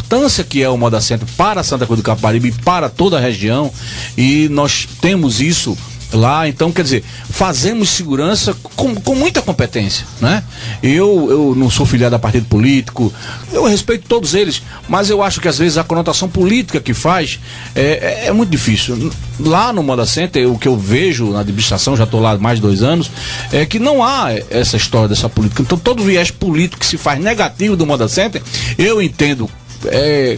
que 0.48 0.62
é 0.62 0.70
o 0.70 0.78
Moda 0.78 1.02
Centro 1.02 1.28
para 1.38 1.64
Santa 1.64 1.86
Cruz 1.86 2.00
do 2.00 2.04
Caparibe 2.04 2.50
e 2.50 2.52
para 2.52 2.90
toda 2.90 3.18
a 3.18 3.22
região. 3.22 3.72
E 4.18 4.48
nós 4.50 4.88
temos 5.02 5.42
isso 5.42 5.78
lá. 6.16 6.48
Então, 6.48 6.72
quer 6.72 6.84
dizer, 6.84 7.04
fazemos 7.30 7.90
segurança 7.90 8.56
com, 8.76 8.96
com 8.96 9.16
muita 9.16 9.42
competência, 9.42 10.06
né? 10.20 10.44
Eu, 10.82 11.28
eu 11.30 11.54
não 11.56 11.70
sou 11.70 11.86
filiado 11.86 12.16
a 12.16 12.20
partido 12.20 12.46
político, 12.46 13.14
eu 13.52 13.66
respeito 13.66 14.08
todos 14.08 14.34
eles, 14.34 14.62
mas 14.88 15.10
eu 15.10 15.22
acho 15.22 15.42
que 15.42 15.48
às 15.48 15.58
vezes 15.58 15.78
a 15.78 15.84
conotação 15.84 16.30
política 16.30 16.80
que 16.80 16.94
faz 16.94 17.40
é, 17.76 18.24
é, 18.26 18.28
é 18.28 18.34
muito 18.34 18.50
difícil. 18.50 19.12
Lá 19.40 19.74
no 19.74 19.84
Moda 19.84 20.06
Center, 20.06 20.50
o 20.50 20.58
que 20.58 20.68
eu 20.68 20.78
vejo 20.78 21.32
na 21.32 21.42
administração, 21.42 21.98
já 21.98 22.06
estou 22.06 22.22
lá 22.22 22.32
há 22.32 22.38
mais 22.38 22.58
de 22.58 22.62
dois 22.62 22.82
anos, 22.82 23.12
é 23.52 23.66
que 23.66 23.80
não 23.80 24.04
há 24.04 24.32
essa 24.50 24.78
história 24.78 25.10
dessa 25.10 25.28
política. 25.28 25.62
Então, 25.62 25.78
todo 25.78 26.04
viés 26.04 26.32
político 26.32 26.80
que 26.80 26.86
se 26.86 26.98
faz 26.98 27.20
negativo 27.20 27.76
do 27.76 27.86
Moda 27.86 28.08
Center, 28.08 28.42
eu 28.78 29.02
entendo 29.02 29.50
é, 29.92 30.38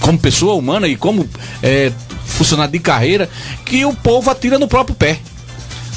como 0.00 0.18
pessoa 0.18 0.54
humana 0.54 0.86
e 0.88 0.96
como 0.96 1.28
é, 1.62 1.92
funcionário 2.24 2.72
de 2.72 2.78
carreira, 2.78 3.28
que 3.64 3.84
o 3.84 3.94
povo 3.94 4.30
atira 4.30 4.58
no 4.58 4.68
próprio 4.68 4.94
pé. 4.94 5.18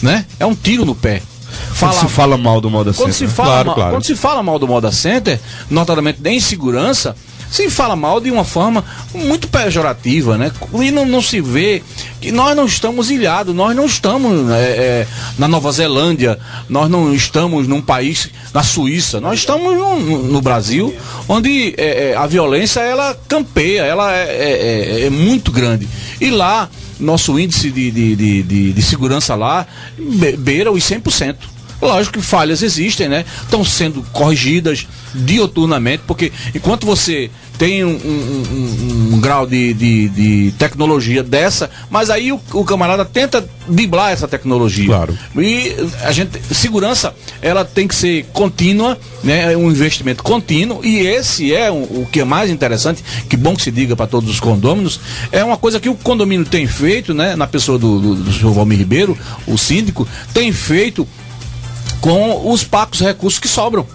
Né? 0.02 0.26
É 0.40 0.46
um 0.46 0.56
tiro 0.56 0.86
no 0.86 0.96
pé. 0.96 1.22
Fala, 1.74 1.94
quando 1.94 2.10
se 2.10 2.16
fala 2.16 2.38
mal 2.38 2.62
do 2.62 2.70
Moda 2.70 2.94
quando 2.94 3.12
Center. 3.14 3.30
Se 3.30 3.36
fala 3.36 3.50
claro, 3.50 3.68
mal, 3.68 3.76
claro. 3.76 3.92
Quando 3.92 4.06
se 4.06 4.16
fala 4.16 4.44
mal 4.44 4.58
do 4.58 4.68
Moda 4.68 4.92
Center, 4.92 5.40
notadamente 5.70 6.22
de 6.22 6.32
insegurança, 6.32 7.16
se 7.52 7.70
fala 7.70 7.98
mal 7.98 8.22
de 8.22 8.32
uma 8.32 8.46
forma 8.46 8.84
muito 9.14 9.50
pejorativa, 9.50 10.38
né? 10.38 10.52
E 10.74 10.90
não, 10.90 11.06
não 11.06 11.22
se 11.22 11.42
vê 11.42 11.84
que 12.22 12.32
nós 12.32 12.56
não 12.56 12.66
estamos 12.66 13.12
ilhados, 13.12 13.54
nós 13.54 13.76
não 13.76 13.86
estamos 13.86 14.50
é, 14.52 14.56
é, 14.56 15.08
na 15.38 15.50
Nova 15.50 15.70
Zelândia, 15.74 16.40
nós 16.70 16.90
não 16.90 17.14
estamos 17.14 17.68
num 17.68 17.82
país, 17.82 18.30
na 18.54 18.64
Suíça, 18.64 19.20
nós 19.20 19.40
estamos 19.40 19.76
no, 19.76 20.24
no 20.24 20.42
Brasil, 20.42 20.96
onde 21.28 21.76
é, 21.78 22.12
é 22.12 22.16
a 22.16 22.26
violência 22.26 22.80
ela 22.80 23.20
campeia, 23.28 23.82
ela 23.82 24.16
é, 24.16 25.02
é, 25.02 25.06
é, 25.06 25.10
muito 25.10 25.52
grande. 25.52 25.90
E 26.22 26.30
lá, 26.30 26.70
nosso 27.00 27.38
índice 27.38 27.70
de, 27.70 27.92
de, 27.92 28.44
de, 28.44 28.74
de, 28.74 28.82
segurança 28.82 29.36
lá 29.36 29.68
beira 30.38 30.72
os 30.72 30.84
100%. 30.84 31.36
Lógico 31.82 32.20
que 32.20 32.26
falhas 32.26 32.62
existem, 32.62 33.10
né? 33.10 33.26
Estão 33.42 33.66
sendo 33.66 34.04
corrigidas 34.12 34.88
dioturnamente, 35.14 36.04
porque 36.06 36.32
enquanto 36.54 36.86
você 36.86 37.30
tem 37.58 37.86
um, 37.86 37.90
um, 37.90 37.94
um, 37.94 39.14
um 39.14 39.20
grau 39.20 39.46
de, 39.46 39.72
de, 39.76 40.10
de, 40.10 40.52
tecnologia 40.58 41.22
dessa, 41.22 41.70
mas 41.92 42.10
aí 42.10 42.32
o, 42.32 42.42
o, 42.54 42.66
camarada 42.66 43.06
tenta 43.06 43.48
driblar 43.68 44.12
essa 44.12 44.28
tecnologia. 44.28 44.88
Claro. 44.88 45.16
E 45.38 45.76
a 46.04 46.12
gente, 46.12 46.42
segurança, 46.54 47.14
ela 47.40 47.64
tem 47.64 47.88
que 47.88 47.94
ser 47.94 48.26
contínua, 48.34 48.98
né? 49.24 49.54
É 49.54 49.58
um 49.58 49.70
investimento 49.70 50.24
contínuo, 50.24 50.84
e 50.84 51.00
esse 51.02 51.54
é 51.54 51.70
o, 51.70 51.76
o 51.76 52.08
que 52.12 52.22
é 52.22 52.24
mais 52.24 52.50
interessante, 52.50 53.04
que 53.30 53.38
bom 53.38 53.56
que 53.56 53.62
se 53.62 53.72
diga 53.72 53.96
para 53.96 54.08
todos 54.08 54.28
os 54.28 54.40
condôminos, 54.40 55.00
é 55.32 55.44
uma 55.44 55.58
coisa 55.58 55.80
que 55.80 55.90
o 55.90 55.94
condomínio 55.94 56.48
tem 56.48 56.66
feito, 56.66 57.14
né? 57.14 57.36
Na 57.36 57.46
pessoa 57.46 57.78
do, 57.78 58.00
do, 58.00 58.16
do 58.16 58.34
senhor 58.34 58.54
Valmir 58.54 58.80
Ribeiro, 58.80 59.16
o 59.46 59.56
síndico, 59.56 60.08
tem 60.34 60.52
feito 60.52 61.08
com 62.02 62.52
os 62.52 62.64
pacos 62.64 63.00
recursos 63.00 63.40
que 63.40 63.48
sobram. 63.48 63.86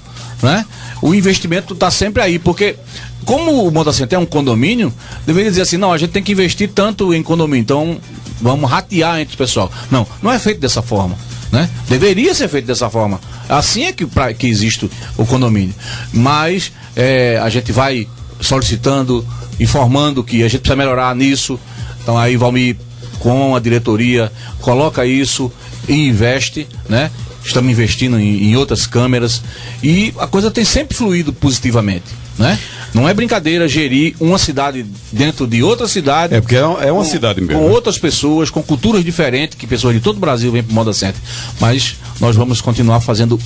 Né? 0.42 0.64
O 1.02 1.14
investimento 1.14 1.75
está 1.75 1.90
sempre 1.90 2.22
aí, 2.22 2.38
porque 2.38 2.76
como 3.25 3.66
o 3.66 3.70
Motocenter 3.70 4.16
é 4.16 4.22
um 4.22 4.26
condomínio, 4.26 4.92
deveria 5.26 5.50
dizer 5.50 5.62
assim, 5.62 5.76
não, 5.76 5.92
a 5.92 5.98
gente 5.98 6.10
tem 6.10 6.22
que 6.22 6.32
investir 6.32 6.70
tanto 6.72 7.12
em 7.12 7.22
condomínio, 7.22 7.62
então 7.62 7.98
vamos 8.40 8.70
ratear 8.70 9.18
entre 9.18 9.34
o 9.34 9.38
pessoal. 9.38 9.70
Não, 9.90 10.06
não 10.22 10.32
é 10.32 10.38
feito 10.38 10.60
dessa 10.60 10.80
forma. 10.80 11.16
Né? 11.50 11.68
Deveria 11.88 12.34
ser 12.34 12.48
feito 12.48 12.66
dessa 12.66 12.88
forma. 12.88 13.20
Assim 13.48 13.84
é 13.84 13.92
que, 13.92 14.06
pra, 14.06 14.32
que 14.32 14.46
existe 14.46 14.90
o 15.16 15.26
condomínio. 15.26 15.75
Mas 16.12 16.72
é, 16.94 17.38
a 17.38 17.48
gente 17.48 17.72
vai 17.72 18.06
solicitando, 18.40 19.26
informando 19.58 20.22
que 20.22 20.42
a 20.42 20.48
gente 20.48 20.60
precisa 20.60 20.76
melhorar 20.76 21.14
nisso. 21.14 21.58
Então 22.02 22.16
aí 22.18 22.36
Valmir, 22.36 22.76
com 23.18 23.56
a 23.56 23.60
diretoria, 23.60 24.30
coloca 24.60 25.04
isso 25.06 25.50
e 25.88 26.08
investe, 26.08 26.66
né? 26.88 27.10
Estamos 27.48 27.70
investindo 27.70 28.18
em, 28.18 28.50
em, 28.50 28.56
outras 28.56 28.86
câmeras 28.86 29.42
e 29.82 30.12
a 30.18 30.26
coisa 30.26 30.50
tem 30.50 30.64
sempre 30.64 30.96
fluído 30.96 31.32
positivamente, 31.32 32.06
né? 32.38 32.58
Não 32.94 33.08
é 33.08 33.12
brincadeira 33.12 33.68
gerir 33.68 34.14
uma 34.18 34.38
cidade 34.38 34.86
dentro 35.12 35.46
de 35.46 35.62
outra 35.62 35.86
cidade. 35.86 36.34
É 36.34 36.40
porque 36.40 36.56
é, 36.56 36.60
é 36.60 36.92
uma 36.92 37.04
com, 37.04 37.04
cidade 37.04 37.40
mesmo. 37.40 37.60
Com 37.60 37.70
outras 37.70 37.98
pessoas, 37.98 38.48
com 38.48 38.62
culturas 38.62 39.04
diferentes, 39.04 39.56
que 39.58 39.66
pessoas 39.66 39.94
de 39.94 40.00
todo 40.00 40.16
o 40.16 40.20
Brasil 40.20 40.50
vêm 40.50 40.62
para 40.62 40.72
o 40.72 40.74
Moda 40.74 40.92
Center. 40.92 41.20
Mas 41.60 41.96
nós 42.20 42.34
vamos 42.36 42.60
continuar 42.60 43.00
fazendo 43.00 43.38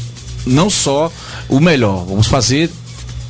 não 0.46 0.70
só 0.70 1.12
o 1.48 1.60
melhor, 1.60 2.04
vamos 2.06 2.26
fazer 2.26 2.70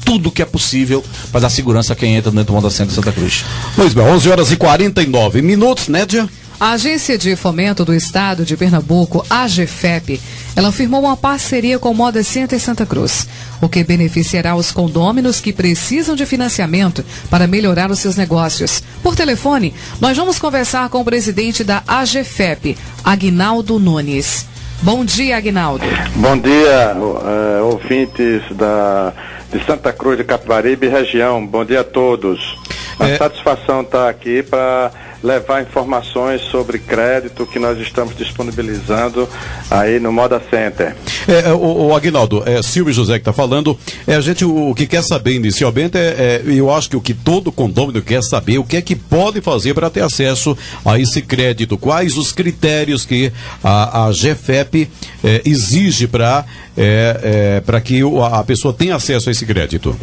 tudo 0.04 0.30
que 0.30 0.42
é 0.42 0.44
possível 0.44 1.04
para 1.30 1.40
dar 1.40 1.50
segurança 1.50 1.92
a 1.92 1.96
quem 1.96 2.16
entra 2.16 2.30
dentro 2.30 2.46
do 2.46 2.52
Moda 2.52 2.70
Center 2.70 2.94
Santa 2.94 3.12
Cruz. 3.12 3.44
Pois 3.76 3.94
bem, 3.94 4.04
11 4.04 4.28
horas 4.28 4.52
e 4.52 4.56
49 4.56 5.42
minutos, 5.42 5.88
né, 5.88 6.04
Dia? 6.04 6.28
A 6.60 6.72
Agência 6.72 7.16
de 7.16 7.34
Fomento 7.36 7.86
do 7.86 7.94
Estado 7.94 8.44
de 8.44 8.54
Pernambuco, 8.54 9.24
AGFEP, 9.30 10.20
ela 10.54 10.70
firmou 10.70 11.00
uma 11.00 11.16
parceria 11.16 11.78
com 11.78 11.90
o 11.90 11.94
Moda 11.94 12.22
Center 12.22 12.60
Santa 12.60 12.84
Cruz, 12.84 13.26
o 13.62 13.68
que 13.68 13.82
beneficiará 13.82 14.54
os 14.54 14.70
condôminos 14.70 15.40
que 15.40 15.54
precisam 15.54 16.14
de 16.14 16.26
financiamento 16.26 17.02
para 17.30 17.46
melhorar 17.46 17.90
os 17.90 17.98
seus 17.98 18.14
negócios. 18.14 18.82
Por 19.02 19.16
telefone, 19.16 19.72
nós 20.02 20.14
vamos 20.18 20.38
conversar 20.38 20.90
com 20.90 21.00
o 21.00 21.04
presidente 21.04 21.64
da 21.64 21.82
AGFEP, 21.88 22.76
Agnaldo 23.02 23.78
Nunes. 23.78 24.46
Bom 24.82 25.02
dia, 25.02 25.38
Agnaldo. 25.38 25.84
Bom 26.16 26.36
dia, 26.36 26.94
uh, 26.94 27.64
ouvintes 27.72 28.42
da, 28.54 29.14
de 29.50 29.64
Santa 29.64 29.94
Cruz 29.94 30.18
de 30.18 30.24
Capibaribe 30.24 30.88
região. 30.88 31.46
Bom 31.46 31.64
dia 31.64 31.80
a 31.80 31.84
todos. 31.84 32.58
Uma 32.98 33.08
é... 33.08 33.16
satisfação 33.16 33.80
estar 33.80 34.10
aqui 34.10 34.42
para 34.42 34.90
levar 35.22 35.62
informações 35.62 36.40
sobre 36.42 36.78
crédito 36.78 37.46
que 37.46 37.58
nós 37.58 37.78
estamos 37.78 38.16
disponibilizando 38.16 39.28
aí 39.70 40.00
no 40.00 40.12
Moda 40.12 40.40
Center. 40.50 40.96
É, 41.28 41.48
é 41.48 41.52
o, 41.52 41.88
o 41.88 41.96
Aguinaldo, 41.96 42.42
é 42.46 42.62
Silvio 42.62 42.92
José 42.92 43.14
que 43.14 43.20
está 43.20 43.32
falando. 43.32 43.78
É, 44.06 44.14
a 44.14 44.20
gente 44.20 44.44
o, 44.44 44.70
o, 44.70 44.74
que 44.74 44.86
quer 44.86 45.02
saber 45.02 45.32
inicialmente 45.32 45.98
é, 45.98 46.00
é, 46.00 46.42
eu 46.46 46.72
acho 46.72 46.90
que 46.90 46.96
o 46.96 47.00
que 47.00 47.14
todo 47.14 47.52
condomínio 47.52 48.02
quer 48.02 48.22
saber, 48.22 48.58
o 48.58 48.64
que 48.64 48.76
é 48.76 48.82
que 48.82 48.96
pode 48.96 49.40
fazer 49.40 49.74
para 49.74 49.90
ter 49.90 50.02
acesso 50.02 50.56
a 50.84 50.98
esse 50.98 51.20
crédito, 51.22 51.76
quais 51.76 52.16
os 52.16 52.32
critérios 52.32 53.04
que 53.04 53.32
a, 53.62 54.06
a 54.06 54.10
GFEP 54.10 54.90
é, 55.22 55.42
exige 55.44 56.06
para 56.06 56.44
é, 56.76 57.20
é, 57.22 57.60
para 57.60 57.80
que 57.80 58.00
a 58.32 58.42
pessoa 58.42 58.72
tenha 58.72 58.94
acesso 58.94 59.28
a 59.28 59.32
esse 59.32 59.44
crédito? 59.44 59.94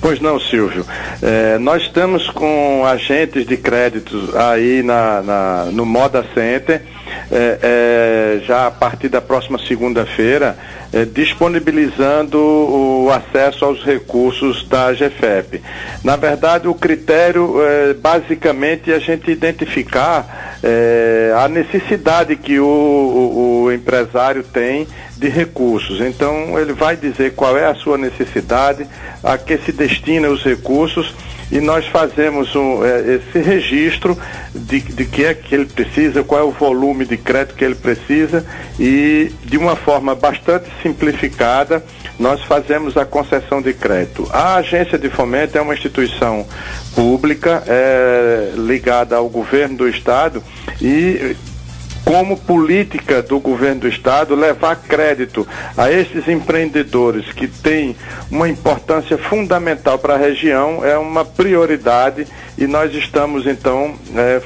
Pois 0.00 0.20
não, 0.20 0.38
Silvio. 0.38 0.84
É, 1.22 1.56
nós 1.58 1.84
estamos 1.84 2.28
com 2.30 2.84
agentes 2.84 3.46
de 3.46 3.56
crédito 3.56 4.34
aí 4.34 4.65
na, 4.82 5.22
na 5.22 5.64
no 5.72 5.84
Moda 5.84 6.24
Center. 6.34 6.82
É, 7.30 7.58
é, 7.62 8.40
já 8.44 8.66
a 8.66 8.70
partir 8.70 9.08
da 9.08 9.20
próxima 9.20 9.58
segunda-feira, 9.58 10.56
é, 10.92 11.04
disponibilizando 11.04 12.38
o 12.38 13.10
acesso 13.10 13.64
aos 13.64 13.82
recursos 13.84 14.66
da 14.68 14.92
GFEP. 14.92 15.62
Na 16.04 16.16
verdade, 16.16 16.68
o 16.68 16.74
critério 16.74 17.60
é 17.60 17.94
basicamente 17.94 18.92
a 18.92 18.98
gente 18.98 19.30
identificar 19.30 20.58
é, 20.62 21.32
a 21.36 21.48
necessidade 21.48 22.36
que 22.36 22.58
o, 22.60 22.64
o, 22.64 23.62
o 23.64 23.72
empresário 23.72 24.42
tem 24.42 24.86
de 25.16 25.28
recursos. 25.28 26.00
Então, 26.00 26.58
ele 26.58 26.72
vai 26.72 26.96
dizer 26.96 27.34
qual 27.34 27.56
é 27.56 27.66
a 27.66 27.74
sua 27.74 27.98
necessidade, 27.98 28.86
a 29.22 29.36
que 29.36 29.58
se 29.58 29.72
destina 29.72 30.28
os 30.28 30.42
recursos 30.44 31.14
e 31.50 31.60
nós 31.60 31.86
fazemos 31.86 32.54
um, 32.56 32.84
é, 32.84 33.16
esse 33.16 33.38
registro 33.38 34.18
de, 34.54 34.80
de 34.80 35.04
que 35.04 35.24
é 35.24 35.34
que 35.34 35.54
ele 35.54 35.66
precisa, 35.66 36.24
qual 36.24 36.40
é 36.40 36.44
o 36.44 36.50
volume 36.50 37.04
de 37.04 37.16
crédito 37.16 37.54
que 37.54 37.64
ele 37.64 37.74
precisa 37.74 38.44
e 38.78 39.32
de 39.44 39.56
uma 39.56 39.76
forma 39.76 40.14
bastante 40.14 40.68
simplificada 40.82 41.84
nós 42.18 42.42
fazemos 42.42 42.96
a 42.96 43.04
concessão 43.04 43.60
de 43.60 43.74
crédito. 43.74 44.26
A 44.32 44.56
agência 44.56 44.98
de 44.98 45.10
fomento 45.10 45.56
é 45.56 45.60
uma 45.60 45.74
instituição 45.74 46.46
pública 46.94 47.62
é, 47.66 48.52
ligada 48.56 49.16
ao 49.16 49.28
governo 49.28 49.76
do 49.76 49.88
estado 49.88 50.42
e 50.80 51.36
como 52.06 52.36
política 52.36 53.20
do 53.20 53.40
governo 53.40 53.80
do 53.80 53.88
estado 53.88 54.36
levar 54.36 54.76
crédito 54.76 55.46
a 55.76 55.90
esses 55.90 56.28
empreendedores 56.28 57.32
que 57.32 57.48
têm 57.48 57.96
uma 58.30 58.48
importância 58.48 59.18
fundamental 59.18 59.98
para 59.98 60.14
a 60.14 60.16
região 60.16 60.84
é 60.84 60.96
uma 60.96 61.24
prioridade 61.24 62.24
e 62.56 62.64
nós 62.68 62.94
estamos 62.94 63.44
então 63.44 63.96
é, 64.14 64.40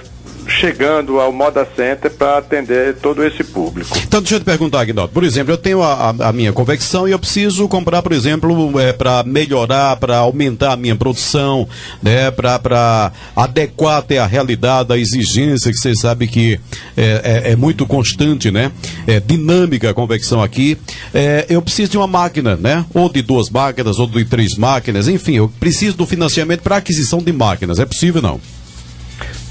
chegando 0.47 1.20
ao 1.20 1.32
Moda 1.32 1.66
Center 1.76 2.11
para 2.11 2.38
atender 2.38 2.97
todo 2.97 3.25
esse 3.25 3.44
público. 3.44 3.97
Então, 4.06 4.20
deixa 4.20 4.37
eu 4.37 4.40
te 4.40 4.44
perguntar, 4.44 4.80
Aguinaldo. 4.80 5.12
Por 5.12 5.25
exemplo, 5.25 5.52
eu 5.52 5.59
tenho 5.59 5.82
a, 5.82 6.11
a, 6.11 6.28
a 6.28 6.32
minha 6.32 6.52
convecção 6.52 7.09
e 7.09 7.12
eu 7.12 7.18
preciso 7.18 7.68
comprar, 7.68 8.02
por 8.02 8.12
exemplo, 8.12 8.78
é, 8.80 8.92
para 8.92 9.23
melhorar, 9.23 9.97
para 9.97 10.18
aumentar 10.18 10.73
a 10.73 10.76
minha 10.76 10.97
produção, 10.97 11.68
né, 12.02 12.30
para 12.30 13.12
adequar 13.35 13.99
até 13.99 14.18
a 14.18 14.26
realidade, 14.26 14.92
a 14.92 14.99
exigência, 14.99 15.70
que 15.70 15.78
você 15.78 15.94
sabe 15.94 16.26
que 16.26 16.59
é, 16.97 17.42
é, 17.47 17.52
é 17.52 17.56
muito 17.56 17.87
constante, 17.87 18.50
né? 18.50 18.70
É 19.06 19.20
dinâmica 19.20 19.90
a 19.90 19.94
convecção 19.94 20.42
aqui. 20.42 20.76
É, 21.14 21.47
eu 21.49 21.62
preciso 21.62 21.92
de 21.92 21.97
uma 21.97 22.06
máquina, 22.06 22.56
né? 22.56 22.85
Ou 22.94 23.09
de 23.09 23.23
duas 23.23 23.50
máquinas, 23.50 23.99
ou 23.99 24.06
de 24.06 24.25
três 24.25 24.56
máquinas, 24.56 25.09
enfim, 25.09 25.35
eu 25.35 25.50
preciso 25.61 25.97
do 25.97 26.06
financiamento 26.06 26.62
para 26.62 26.76
aquisição 26.76 27.18
de 27.18 27.32
máquinas. 27.32 27.78
É 27.78 27.87
possível 27.87 28.23
não? 28.23 28.40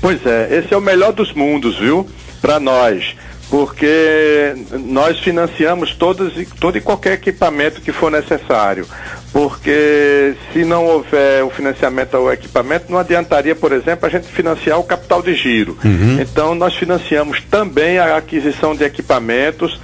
Pois 0.01 0.25
é, 0.25 0.57
esse 0.57 0.73
é 0.73 0.77
o 0.77 0.81
melhor 0.81 1.11
dos 1.13 1.33
mundos, 1.33 1.77
viu? 1.77 2.07
Para 2.41 2.59
nós. 2.59 3.15
porque 3.49 4.53
nós 4.85 5.17
financiamos 5.21 5.95
todos, 5.95 6.37
e- 6.37 6.45
todo 6.45 6.77
e 6.77 6.81
qualquer 6.81 7.13
equipamento 7.13 7.81
que 7.81 7.91
for 7.91 8.11
necessário. 8.11 8.85
Porque 9.31 10.33
se 10.51 10.65
não 10.65 10.85
houver 10.85 11.43
o 11.43 11.49
financiamento 11.49 12.17
ao 12.17 12.31
equipamento, 12.31 12.91
não 12.91 12.97
adiantaria, 12.97 13.55
por 13.55 13.71
exemplo, 13.71 14.07
a 14.07 14.09
gente 14.09 14.27
financiar 14.27 14.79
o 14.79 14.83
capital 14.83 15.21
de 15.21 15.35
giro. 15.35 15.77
Então, 16.21 16.55
nós 16.55 16.75
financiamos 16.75 17.41
também 17.49 17.99
a 17.99 18.17
aquisição 18.17 18.75
de 18.75 18.83
equipamentos 18.83 19.79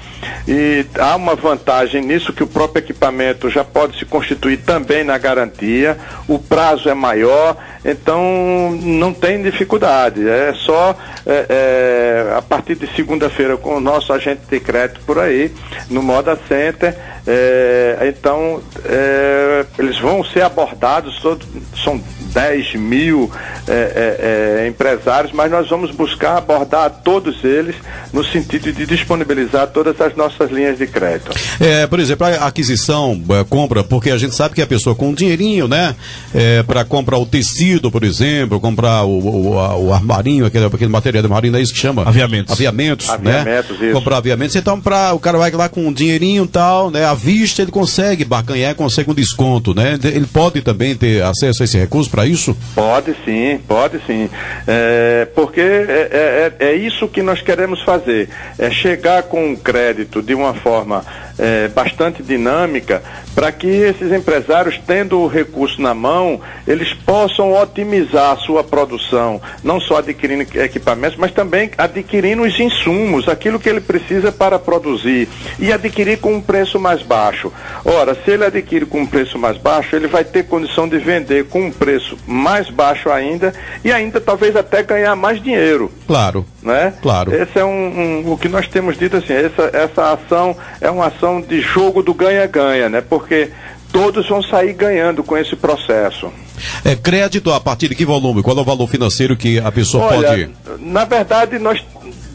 e 0.47 0.85
há 0.99 1.15
uma 1.15 1.35
vantagem 1.35 2.01
nisso 2.03 2.31
que 2.31 2.43
o 2.43 2.47
próprio 2.47 2.79
equipamento 2.83 3.49
já 3.49 3.63
pode 3.63 3.97
se 3.97 4.05
constituir 4.05 4.57
também 4.57 5.03
na 5.03 5.17
garantia, 5.17 5.97
o 6.27 6.37
prazo 6.37 6.87
é 6.87 6.93
maior, 6.93 7.57
então 7.83 8.77
não 8.81 9.11
tem 9.13 9.41
dificuldade. 9.41 10.27
É 10.27 10.53
só 10.53 10.95
é, 11.25 11.45
é, 11.49 12.37
a 12.37 12.41
partir 12.41 12.75
de 12.75 12.87
segunda-feira 12.95 13.57
com 13.57 13.77
o 13.77 13.79
nosso 13.79 14.13
agente 14.13 14.41
de 14.49 14.59
crédito 14.59 15.01
por 15.05 15.17
aí, 15.17 15.51
no 15.89 16.03
Moda 16.03 16.37
Center. 16.47 16.95
É, 17.27 18.13
então 18.15 18.61
é, 18.85 19.65
eles 19.79 19.97
vão 19.99 20.23
ser 20.23 20.41
abordados, 20.41 21.19
todos, 21.21 21.45
são 21.83 21.99
10 22.33 22.75
mil 22.75 23.31
é, 23.67 23.71
é, 23.71 24.61
é, 24.63 24.67
empresários, 24.67 25.31
mas 25.33 25.49
nós 25.49 25.69
vamos 25.69 25.91
buscar 25.91 26.37
abordar 26.37 26.89
todos 27.03 27.43
eles 27.43 27.75
no 28.11 28.23
sentido 28.25 28.71
de 28.73 28.85
disponibilizar 28.85 29.67
todas 29.67 29.99
as 30.01 30.15
nossas 30.15 30.51
linhas 30.51 30.77
de 30.77 30.85
crédito. 30.85 31.31
É, 31.61 31.87
por 31.87 31.99
exemplo, 31.99 32.27
a 32.27 32.45
aquisição, 32.47 33.21
é, 33.29 33.43
compra, 33.45 33.83
porque 33.83 34.11
a 34.11 34.17
gente 34.17 34.35
sabe 34.35 34.53
que 34.53 34.61
a 34.61 34.67
pessoa 34.67 34.93
com 34.95 35.13
dinheirinho, 35.13 35.67
né? 35.67 35.95
É, 36.33 36.61
para 36.63 36.83
comprar 36.83 37.17
o 37.17 37.25
tecido, 37.25 37.89
por 37.89 38.03
exemplo, 38.03 38.59
comprar 38.59 39.03
o, 39.05 39.51
o, 39.53 39.59
a- 39.59 39.77
o 39.77 39.93
armarinho, 39.93 40.45
aquele, 40.45 40.65
aquele 40.65 40.89
material 40.91 41.21
de 41.21 41.27
armarinho, 41.27 41.55
é 41.55 41.61
isso 41.61 41.73
que 41.73 41.79
chama? 41.79 42.03
Aviamentos. 42.07 42.51
Aviamentos, 42.53 43.07
né? 43.19 43.39
Aviamentos, 43.39 43.81
isso. 43.81 43.93
Comprar 43.93 44.17
aviamentos. 44.17 44.55
Então, 44.57 44.79
pra, 44.81 45.13
o 45.13 45.19
cara 45.19 45.37
vai 45.37 45.51
lá 45.51 45.69
com 45.69 45.87
um 45.87 45.93
dinheirinho 45.93 46.43
e 46.43 46.47
tal, 46.47 46.91
né? 46.91 47.05
Vista, 47.15 47.61
ele 47.61 47.71
consegue 47.71 48.23
barganhar, 48.25 48.75
consegue 48.75 49.09
um 49.09 49.13
desconto, 49.13 49.73
né? 49.73 49.97
Ele 50.03 50.25
pode 50.27 50.61
também 50.61 50.95
ter 50.95 51.23
acesso 51.23 51.63
a 51.63 51.65
esse 51.65 51.77
recurso 51.77 52.09
para 52.09 52.25
isso? 52.25 52.55
Pode 52.75 53.15
sim, 53.25 53.59
pode 53.67 53.99
sim. 54.05 54.29
É, 54.67 55.27
porque 55.33 55.61
é, 55.61 56.53
é- 56.59 56.65
é 56.67 56.75
isso 56.75 57.07
que 57.07 57.21
nós 57.21 57.41
queremos 57.41 57.81
fazer. 57.81 58.29
É 58.59 58.69
chegar 58.69 59.23
com 59.23 59.51
um 59.51 59.55
crédito 59.55 60.21
de 60.21 60.33
uma 60.35 60.53
forma 60.53 61.03
é, 61.37 61.67
bastante 61.67 62.23
dinâmica 62.23 63.03
para 63.33 63.51
que 63.51 63.67
esses 63.67 64.11
empresários, 64.11 64.79
tendo 64.87 65.19
o 65.19 65.27
recurso 65.27 65.81
na 65.81 65.93
mão, 65.93 66.39
eles 66.67 66.93
possam 66.93 67.53
otimizar 67.53 68.31
a 68.31 68.37
sua 68.37 68.63
produção, 68.63 69.41
não 69.63 69.79
só 69.79 69.97
adquirindo 69.97 70.43
equipamentos, 70.57 71.17
mas 71.17 71.31
também 71.31 71.69
adquirindo 71.77 72.43
os 72.43 72.57
insumos, 72.59 73.27
aquilo 73.27 73.59
que 73.59 73.67
ele 73.67 73.81
precisa 73.81 74.31
para 74.31 74.57
produzir 74.57 75.27
e 75.59 75.71
adquirir 75.73 76.19
com 76.19 76.33
um 76.35 76.41
preço 76.41 76.79
mais 76.79 77.01
baixo. 77.01 77.51
Ora, 77.83 78.15
se 78.15 78.31
ele 78.31 78.45
adquire 78.45 78.85
com 78.85 79.01
um 79.01 79.05
preço 79.07 79.37
mais 79.37 79.57
baixo, 79.57 79.95
ele 79.95 80.07
vai 80.07 80.23
ter 80.23 80.43
condição 80.45 80.87
de 80.87 80.97
vender 80.97 81.45
com 81.45 81.65
um 81.65 81.71
preço 81.71 82.17
mais 82.25 82.69
baixo 82.69 83.09
ainda 83.09 83.53
e 83.83 83.91
ainda 83.91 84.21
talvez 84.21 84.55
até 84.55 84.81
ganhar 84.83 85.15
mais 85.15 85.41
dinheiro 85.41 85.91
Claro. 86.07 86.45
né? 86.61 86.93
Claro. 87.01 87.33
Esse 87.33 87.59
é 87.59 87.65
um, 87.65 88.23
um- 88.25 88.31
o 88.31 88.37
que 88.37 88.47
nós 88.47 88.67
temos 88.67 88.97
dito 88.97 89.17
assim, 89.17 89.33
essa, 89.33 89.69
essa 89.73 90.13
ação 90.13 90.55
é 90.79 90.89
uma 90.89 91.07
ação 91.07 91.24
de 91.41 91.61
jogo 91.61 92.03
do 92.03 92.13
ganha-ganha, 92.13 92.89
né? 92.89 93.01
Porque 93.01 93.51
todos 93.91 94.27
vão 94.27 94.43
sair 94.43 94.73
ganhando 94.73 95.23
com 95.23 95.37
esse 95.37 95.55
processo. 95.55 96.29
É 96.83 96.95
crédito 96.95 97.51
a 97.51 97.59
partir 97.59 97.89
de 97.89 97.95
que 97.95 98.05
volume? 98.05 98.41
Qual 98.43 98.57
é 98.57 98.61
o 98.61 98.65
valor 98.65 98.87
financeiro 98.87 99.35
que 99.35 99.59
a 99.59 99.71
pessoa 99.71 100.05
Olha, 100.05 100.27
pode. 100.27 100.49
na 100.79 101.05
verdade 101.05 101.59
nós 101.59 101.83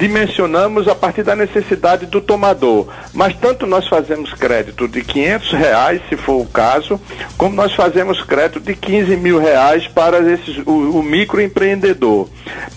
dimensionamos 0.01 0.89
a 0.89 0.95
partir 0.95 1.23
da 1.23 1.37
necessidade 1.37 2.07
do 2.07 2.23
tomador, 2.23 2.89
mas 3.13 3.37
tanto 3.37 3.67
nós 3.67 3.87
fazemos 3.87 4.33
crédito 4.33 4.89
de 4.89 5.03
500 5.03 5.53
reais, 5.53 6.01
se 6.09 6.17
for 6.17 6.41
o 6.41 6.47
caso, 6.47 6.99
como 7.37 7.55
nós 7.55 7.75
fazemos 7.75 8.23
crédito 8.23 8.61
de 8.61 8.75
15 8.75 9.15
mil 9.19 9.39
reais 9.39 9.87
para 9.87 10.19
esses, 10.33 10.57
o, 10.67 10.99
o 10.99 11.03
microempreendedor. 11.03 12.29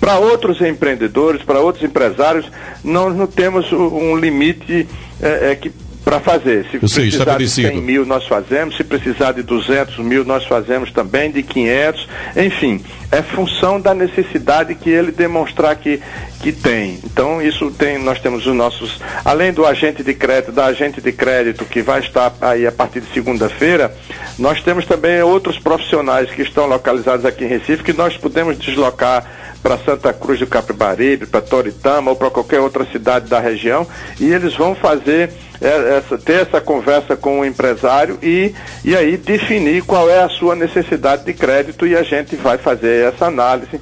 Para 0.01 0.19
outros 0.19 0.59
empreendedores, 0.59 1.41
para 1.43 1.61
outros 1.61 1.85
empresários, 1.85 2.45
nós 2.83 3.15
não 3.15 3.25
temos 3.25 3.71
um 3.71 4.17
limite 4.17 4.85
é, 5.21 5.51
é, 5.51 5.55
que 5.55 5.71
para 6.03 6.19
fazer. 6.19 6.65
Se 6.69 6.77
Eu 6.81 6.87
sei, 6.87 7.03
precisar 7.03 7.37
de 7.37 7.43
estabelecido. 7.43 7.67
100 7.69 7.81
mil 7.81 8.05
nós 8.05 8.25
fazemos, 8.27 8.75
se 8.75 8.83
precisar 8.83 9.31
de 9.31 9.43
200 9.43 9.97
mil 9.99 10.25
nós 10.25 10.45
fazemos 10.45 10.91
também, 10.91 11.31
de 11.31 11.41
500, 11.41 12.07
enfim, 12.35 12.83
é 13.11 13.21
função 13.21 13.79
da 13.79 13.93
necessidade 13.93 14.75
que 14.75 14.89
ele 14.89 15.11
demonstrar 15.11 15.75
que, 15.75 16.01
que 16.41 16.51
tem. 16.51 16.99
Então 17.03 17.41
isso 17.41 17.71
tem, 17.71 17.97
nós 17.97 18.19
temos 18.19 18.45
os 18.45 18.55
nossos, 18.55 18.99
além 19.23 19.53
do 19.53 19.65
agente 19.65 20.03
de 20.03 20.13
crédito, 20.13 20.51
da 20.51 20.65
agente 20.65 21.01
de 21.01 21.11
crédito 21.11 21.65
que 21.65 21.81
vai 21.81 21.99
estar 21.99 22.33
aí 22.41 22.67
a 22.67 22.71
partir 22.71 23.01
de 23.01 23.13
segunda-feira, 23.13 23.95
nós 24.37 24.61
temos 24.61 24.85
também 24.85 25.21
outros 25.21 25.57
profissionais 25.59 26.29
que 26.31 26.41
estão 26.41 26.65
localizados 26.65 27.25
aqui 27.25 27.45
em 27.45 27.47
Recife 27.47 27.83
que 27.83 27.93
nós 27.93 28.17
podemos 28.17 28.57
deslocar 28.57 29.25
para 29.63 29.77
Santa 29.77 30.11
Cruz 30.11 30.39
do 30.39 30.45
Capibaribe, 30.45 31.25
para 31.25 31.41
Toritama 31.41 32.11
ou 32.11 32.17
para 32.17 32.29
qualquer 32.29 32.59
outra 32.59 32.85
cidade 32.85 33.29
da 33.29 33.39
região 33.39 33.87
e 34.19 34.31
eles 34.31 34.53
vão 34.53 34.75
fazer 34.75 35.31
é, 35.61 35.97
essa, 35.97 36.17
ter 36.17 36.41
essa 36.41 36.59
conversa 36.59 37.15
com 37.15 37.39
o 37.39 37.45
empresário 37.45 38.19
e, 38.21 38.53
e 38.83 38.93
aí 38.93 39.15
definir 39.15 39.83
qual 39.83 40.09
é 40.09 40.21
a 40.21 40.27
sua 40.27 40.53
necessidade 40.53 41.23
de 41.23 41.33
crédito 41.33 41.87
e 41.87 41.95
a 41.95 42.03
gente 42.03 42.35
vai 42.35 42.57
fazer 42.57 43.05
essa 43.07 43.27
análise 43.27 43.79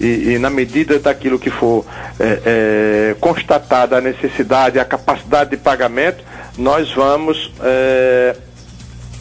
e, 0.00 0.34
e 0.34 0.38
na 0.38 0.48
medida 0.48 0.98
daquilo 1.00 1.38
que 1.38 1.50
for 1.50 1.84
é, 2.20 2.40
é, 2.46 3.16
constatada 3.20 3.98
a 3.98 4.00
necessidade, 4.00 4.78
a 4.78 4.84
capacidade 4.84 5.50
de 5.50 5.56
pagamento, 5.56 6.22
nós 6.56 6.92
vamos 6.92 7.52
é, 7.60 8.36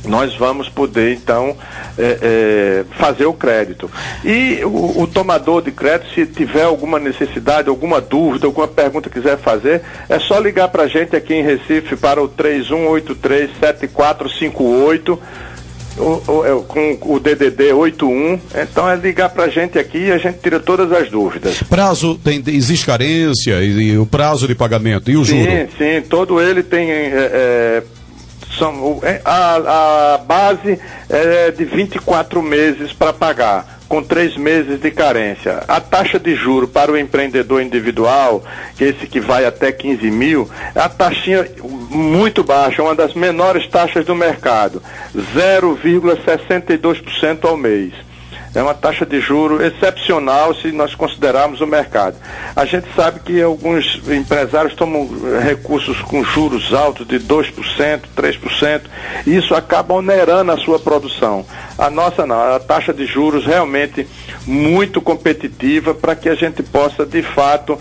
nós 0.05 0.35
vamos 0.35 0.69
poder 0.69 1.13
então 1.13 1.55
é, 1.97 2.17
é, 2.21 2.83
fazer 2.97 3.25
o 3.25 3.33
crédito. 3.33 3.89
E 4.23 4.63
o, 4.63 5.01
o 5.01 5.07
tomador 5.07 5.61
de 5.61 5.71
crédito, 5.71 6.13
se 6.13 6.25
tiver 6.25 6.63
alguma 6.63 6.99
necessidade, 6.99 7.69
alguma 7.69 8.01
dúvida, 8.01 8.45
alguma 8.45 8.67
pergunta 8.67 9.09
que 9.09 9.19
quiser 9.19 9.37
fazer, 9.37 9.81
é 10.09 10.19
só 10.19 10.37
ligar 10.39 10.67
para 10.67 10.83
a 10.83 10.87
gente 10.87 11.15
aqui 11.15 11.33
em 11.33 11.43
Recife 11.43 11.95
para 11.95 12.21
o 12.21 12.27
3183-7458. 12.29 15.17
O, 15.95 16.23
o, 16.27 16.43
é, 16.43 16.49
com 16.67 16.97
o 17.13 17.19
DDD 17.19 17.71
81, 17.71 18.39
então 18.63 18.89
é 18.89 18.95
ligar 18.95 19.29
para 19.29 19.43
a 19.43 19.47
gente 19.47 19.77
aqui 19.77 20.05
e 20.05 20.11
a 20.11 20.17
gente 20.17 20.39
tira 20.39 20.59
todas 20.59 20.91
as 20.91 21.07
dúvidas. 21.07 21.61
Prazo, 21.61 22.15
tem, 22.15 22.41
existe 22.47 22.83
carência 22.83 23.61
e, 23.61 23.91
e 23.91 23.97
o 23.99 24.05
prazo 24.07 24.47
de 24.47 24.55
pagamento 24.55 25.11
e 25.11 25.17
o 25.17 25.23
juro? 25.23 25.43
Sim, 25.43 25.67
sim, 25.77 26.01
todo 26.09 26.41
ele 26.41 26.63
tem. 26.63 26.89
é, 26.89 27.29
é, 27.31 27.83
são, 28.57 28.99
é, 29.03 29.21
a, 29.23 30.15
a 30.15 30.17
base 30.17 30.79
é 31.09 31.51
de 31.51 31.63
24 31.65 32.41
meses 32.41 32.91
para 32.93 33.13
pagar, 33.13 33.79
com 33.87 34.01
três 34.01 34.35
meses 34.37 34.79
de 34.79 34.89
carência. 34.91 35.63
A 35.67 35.79
taxa 35.79 36.19
de 36.19 36.33
juro 36.35 36.67
para 36.67 36.91
o 36.91 36.97
empreendedor 36.97 37.61
individual, 37.61 38.43
que 38.75 38.83
é 38.83 38.87
esse 38.89 39.05
que 39.07 39.19
vai 39.19 39.45
até 39.45 39.71
15 39.71 40.09
mil, 40.09 40.49
a 40.75 40.89
taxinha 40.89 41.47
muito 41.89 42.43
baixa, 42.43 42.81
uma 42.81 42.95
das 42.95 43.13
menores 43.13 43.67
taxas 43.67 44.03
do 44.05 44.15
mercado, 44.15 44.81
0,62% 45.15 47.45
ao 47.45 47.55
mês. 47.55 47.93
É 48.55 48.61
uma 48.61 48.73
taxa 48.73 49.05
de 49.05 49.19
juro 49.19 49.63
excepcional 49.63 50.53
se 50.53 50.71
nós 50.71 50.93
considerarmos 50.93 51.59
o 51.59 51.67
mercado. 51.67 52.15
A 52.55 52.65
gente 52.65 52.87
sabe 52.95 53.19
que 53.21 53.41
alguns 53.41 54.01
empresários 54.07 54.75
tomam 54.75 55.09
eh, 55.25 55.39
recursos 55.39 55.99
com 56.01 56.23
juros 56.23 56.73
altos 56.73 57.07
de 57.07 57.19
2%, 57.19 58.01
3%, 58.15 58.81
e 59.25 59.35
isso 59.35 59.55
acaba 59.55 59.95
onerando 59.95 60.51
a 60.51 60.57
sua 60.57 60.77
produção. 60.77 61.45
A 61.77 61.89
nossa 61.89 62.25
não, 62.27 62.55
a 62.55 62.59
taxa 62.59 62.93
de 62.93 63.05
juros 63.07 63.45
realmente 63.45 64.07
muito 64.45 65.01
competitiva 65.01 65.93
para 65.95 66.15
que 66.15 66.29
a 66.29 66.35
gente 66.35 66.61
possa, 66.61 67.05
de 67.05 67.23
fato, 67.23 67.79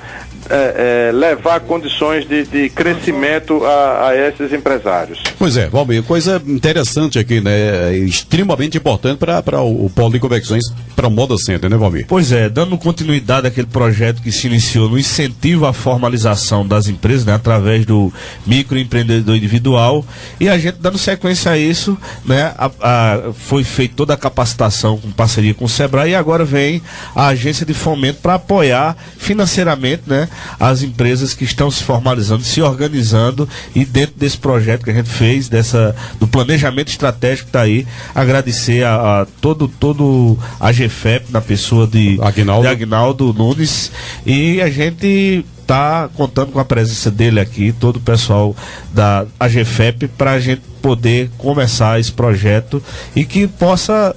eh, 0.51 1.09
eh, 1.09 1.13
levar 1.13 1.61
condições 1.61 2.27
de, 2.29 2.45
de 2.45 2.69
crescimento 2.71 3.65
a, 3.65 4.09
a 4.09 4.17
esses 4.29 4.53
empresários. 4.53 5.23
Pois 5.39 5.57
é, 5.57 5.69
Valmir, 5.69 6.03
coisa 6.03 6.41
interessante 6.47 7.19
aqui, 7.19 7.41
né? 7.41 7.97
Extremamente 7.99 8.77
importante 8.79 9.19
para 9.19 9.61
o, 9.61 9.87
o 9.87 9.91
polo 9.91 10.13
de 10.13 10.19
convecções 10.21 10.65
para 10.95 11.07
o 11.09 11.11
Moda 11.11 11.37
Center, 11.39 11.69
né, 11.71 11.77
Valmir? 11.77 12.07
Pois 12.07 12.33
é, 12.33 12.49
dando 12.49 12.77
continuidade 12.79 13.47
àquele 13.47 13.67
projeto 13.67 14.21
que 14.23 14.31
se 14.31 14.47
iniciou 14.47 14.89
no 14.89 14.99
incentivo 14.99 15.67
à 15.67 15.73
formalização 15.73 16.67
das 16.67 16.87
empresas, 16.87 17.25
né, 17.25 17.35
através 17.35 17.85
do 17.87 18.13
microempreendedor 18.47 19.35
individual, 19.37 20.05
e 20.39 20.49
a 20.49 20.59
gente 20.59 20.77
dando 20.81 20.99
sequência 20.99 21.51
a 21.53 21.59
isso, 21.59 21.97
né, 22.25 22.53
a- 22.59 22.71
a- 22.81 23.21
foi 23.35 23.65
feita 23.65 23.95
toda 23.97 24.15
a 24.15 24.17
capacitação 24.17 24.99
com 24.99 25.11
parceria 25.11 25.55
com 25.55 25.65
o 25.65 25.69
Sebrae 25.69 26.11
e 26.11 26.15
agora 26.15 26.45
vem 26.45 26.83
a 27.15 27.29
agência 27.29 27.65
de 27.67 27.75
fomento 27.75 28.19
para 28.23 28.35
apoiar 28.35 28.97
financeiramente, 29.19 30.03
né, 30.07 30.29
as 30.59 30.83
empresas 30.83 31.35
que 31.35 31.45
estão 31.45 31.71
se 31.71 31.83
formalizando, 31.83 32.43
se 32.43 32.61
organizando 32.61 33.49
e 33.75 33.85
dentro 33.85 34.15
desse 34.17 34.39
projeto 34.39 34.85
que 34.85 34.91
a 34.91 34.95
gente 34.95 35.11
fez, 35.11 35.49
dessa 35.49 35.95
do 36.19 36.27
planejamento 36.27 36.89
estratégico 36.89 37.45
que 37.45 37.51
está 37.51 37.63
aí, 37.63 37.87
agradecer 38.15 38.85
a, 38.85 39.23
a 39.23 39.27
todo 39.41 39.69
todo 39.69 40.39
a 40.61 40.71
GFEP 40.73 41.33
na 41.33 41.41
pessoa 41.41 41.87
de 41.87 42.19
Aguinaldo. 42.23 42.63
de 42.63 42.69
Agnaldo 42.69 43.33
Nunes 43.33 43.91
e 44.25 44.61
a 44.61 44.71
gente 44.71 45.45
está 45.61 45.63
está 45.73 46.11
contando 46.15 46.53
com 46.53 46.61
a 46.61 46.65
presença 46.65 47.11
dele 47.11 47.41
aqui, 47.41 47.73
todo 47.73 47.97
o 47.97 48.01
pessoal 48.01 48.55
da 48.93 49.25
AGFEP, 49.41 50.09
para 50.09 50.33
a 50.33 50.41
gente 50.41 50.61
poder 50.83 51.31
começar 51.39 51.99
esse 51.99 52.13
projeto 52.13 52.83
e 53.17 53.25
que 53.25 53.47
possa 53.47 54.15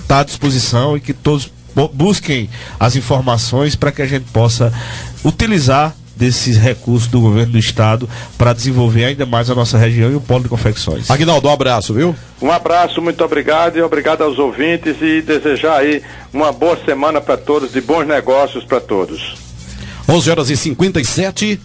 estar 0.00 0.14
tá 0.16 0.20
à 0.20 0.24
disposição 0.24 0.96
e 0.96 1.00
que 1.00 1.12
todos 1.12 1.50
busquem 1.92 2.48
as 2.78 2.96
informações 2.96 3.74
para 3.74 3.92
que 3.92 4.02
a 4.02 4.06
gente 4.06 4.26
possa 4.30 4.72
utilizar 5.24 5.94
desses 6.14 6.56
recursos 6.56 7.08
do 7.08 7.20
governo 7.20 7.52
do 7.52 7.58
estado 7.58 8.08
para 8.36 8.52
desenvolver 8.52 9.06
ainda 9.06 9.26
mais 9.26 9.50
a 9.50 9.54
nossa 9.54 9.78
região 9.78 10.10
e 10.10 10.14
o 10.14 10.20
polo 10.20 10.42
de 10.42 10.48
confecções. 10.48 11.10
Aguinaldo, 11.10 11.48
um 11.48 11.52
abraço, 11.52 11.94
viu? 11.94 12.14
Um 12.40 12.50
abraço, 12.50 13.00
muito 13.00 13.24
obrigado 13.24 13.76
e 13.76 13.82
obrigado 13.82 14.22
aos 14.22 14.38
ouvintes 14.38 14.96
e 15.00 15.22
desejar 15.22 15.78
aí 15.78 16.02
uma 16.32 16.52
boa 16.52 16.78
semana 16.84 17.20
para 17.20 17.36
todos, 17.36 17.72
de 17.72 17.80
bons 17.80 18.06
negócios 18.06 18.64
para 18.64 18.80
todos. 18.80 19.34
11 20.08 20.30
horas 20.30 20.50
e 20.50 20.56
57 20.56 21.60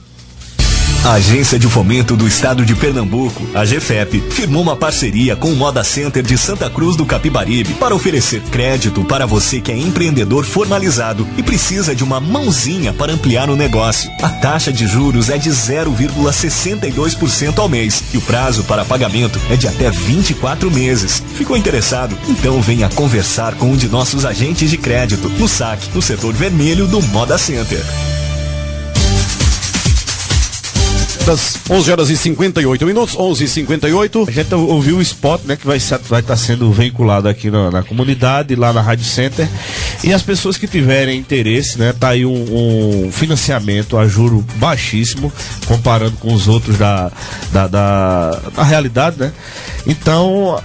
a 1.08 1.14
Agência 1.14 1.58
de 1.58 1.68
Fomento 1.68 2.16
do 2.18 2.28
Estado 2.28 2.66
de 2.66 2.76
Pernambuco, 2.76 3.42
a 3.54 3.64
GFEP, 3.64 4.20
firmou 4.30 4.62
uma 4.62 4.76
parceria 4.76 5.38
com 5.38 5.54
o 5.54 5.56
Moda 5.56 5.82
Center 5.82 6.22
de 6.22 6.38
Santa 6.38 6.70
Cruz 6.70 6.98
do 6.98 7.06
Capibaribe 7.06 7.76
para 7.76 7.96
oferecer 7.96 8.42
crédito 8.52 9.06
para 9.06 9.26
você 9.26 9.62
que 9.62 9.72
é 9.72 9.78
empreendedor 9.78 10.44
formalizado 10.44 11.26
e 11.38 11.44
precisa 11.44 11.96
de 11.96 12.04
uma 12.04 12.20
mãozinha 12.20 12.92
para 12.92 13.14
ampliar 13.14 13.50
o 13.50 13.56
negócio. 13.56 14.12
A 14.22 14.28
taxa 14.28 14.74
de 14.74 14.86
juros 14.86 15.30
é 15.30 15.38
de 15.38 15.50
0,62% 15.50 17.58
ao 17.58 17.70
mês 17.70 18.04
e 18.14 18.18
o 18.18 18.22
prazo 18.22 18.66
para 18.66 18.84
pagamento 18.84 19.40
é 19.50 19.56
de 19.56 19.66
até 19.66 19.90
24 19.90 20.70
meses. 20.70 21.24
Ficou 21.36 21.56
interessado? 21.56 22.18
Então 22.28 22.62
venha 22.62 22.90
conversar 22.90 23.56
com 23.56 23.72
um 23.72 23.78
de 23.78 23.88
nossos 23.88 24.26
agentes 24.26 24.70
de 24.70 24.78
crédito 24.78 25.30
no 25.30 25.48
saque, 25.48 25.88
no 25.96 26.02
setor 26.02 26.34
vermelho 26.34 26.86
do 26.86 27.02
Moda 27.02 27.38
Center. 27.38 27.82
Das 31.28 31.58
11 31.70 31.92
horas 31.92 32.10
e 32.10 32.16
58 32.16 32.86
minutos, 32.86 33.18
11 33.18 33.44
e 33.44 33.48
58. 33.50 34.26
A 34.30 34.32
gente 34.32 34.56
ouviu 34.56 34.96
o 34.96 35.02
spot, 35.02 35.42
né, 35.44 35.58
que 35.58 35.68
vai 35.68 35.76
estar 35.76 35.98
vai 35.98 36.24
tá 36.24 36.38
sendo 36.38 36.72
veiculado 36.72 37.28
aqui 37.28 37.52
na, 37.52 37.70
na, 37.70 37.84
comunidade, 37.84 38.56
lá 38.56 38.72
na 38.72 38.82
Rádio 38.82 39.04
Center. 39.04 39.46
E 40.06 40.14
as 40.14 40.22
pessoas 40.22 40.56
que 40.56 40.66
tiverem 40.68 41.20
interesse, 41.20 41.78
né, 41.78 41.92
tá 41.92 42.10
aí 42.10 42.26
um, 42.26 43.08
um 43.08 43.12
financiamento 43.12 43.98
a 43.98 44.08
juro 44.08 44.44
baixíssimo, 44.56 45.32
comparando 45.66 46.16
com 46.16 46.34
os 46.34 46.48
outros 46.48 46.78
da, 46.78 47.12
da, 47.52 47.68
da, 47.68 48.32
da 48.56 48.64
realidade, 48.64 49.20
né? 49.20 49.34
Então, 49.86 50.64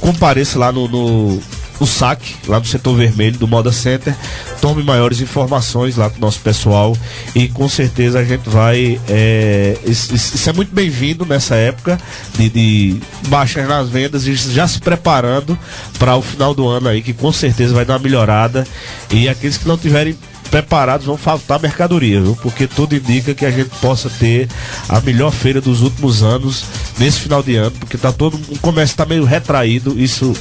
compareça 0.00 0.60
lá 0.60 0.70
no, 0.70 0.86
no 0.86 1.42
o 1.80 1.86
saque 1.86 2.34
lá 2.46 2.58
do 2.58 2.66
setor 2.66 2.96
vermelho 2.96 3.38
do 3.38 3.46
Moda 3.46 3.72
Center. 3.72 4.14
Tome 4.60 4.82
maiores 4.82 5.20
informações 5.20 5.96
lá 5.96 6.10
com 6.10 6.18
o 6.18 6.20
nosso 6.20 6.40
pessoal 6.40 6.96
e 7.34 7.48
com 7.48 7.68
certeza 7.68 8.18
a 8.18 8.24
gente 8.24 8.48
vai. 8.48 9.00
É, 9.08 9.76
isso, 9.84 10.14
isso, 10.14 10.50
é 10.50 10.52
muito 10.52 10.74
bem-vindo 10.74 11.24
nessa 11.24 11.54
época 11.54 11.98
de, 12.36 12.48
de 12.48 13.00
baixas 13.28 13.68
nas 13.68 13.88
vendas 13.88 14.26
e 14.26 14.34
já 14.34 14.66
se 14.66 14.80
preparando 14.80 15.58
para 15.98 16.16
o 16.16 16.22
final 16.22 16.54
do 16.54 16.66
ano 16.66 16.88
aí, 16.88 17.02
que 17.02 17.12
com 17.12 17.32
certeza 17.32 17.74
vai 17.74 17.84
dar 17.84 17.94
uma 17.94 18.00
melhorada. 18.00 18.66
E 19.10 19.28
aqueles 19.28 19.56
que 19.56 19.68
não 19.68 19.78
tiverem 19.78 20.16
preparados 20.50 21.06
vão 21.06 21.16
faltar 21.16 21.60
mercadoria, 21.60 22.20
viu? 22.20 22.36
Porque 22.36 22.66
tudo 22.66 22.96
indica 22.96 23.34
que 23.34 23.44
a 23.44 23.50
gente 23.50 23.70
possa 23.80 24.10
ter 24.10 24.48
a 24.88 25.00
melhor 25.00 25.30
feira 25.30 25.60
dos 25.60 25.82
últimos 25.82 26.22
anos 26.22 26.64
nesse 26.98 27.20
final 27.20 27.42
de 27.42 27.56
ano, 27.56 27.70
porque 27.72 27.96
tá 27.96 28.12
todo 28.12 28.40
o 28.48 28.58
comércio 28.58 28.94
está 28.94 29.04
meio 29.04 29.24
retraído, 29.24 29.98
isso 29.98 30.34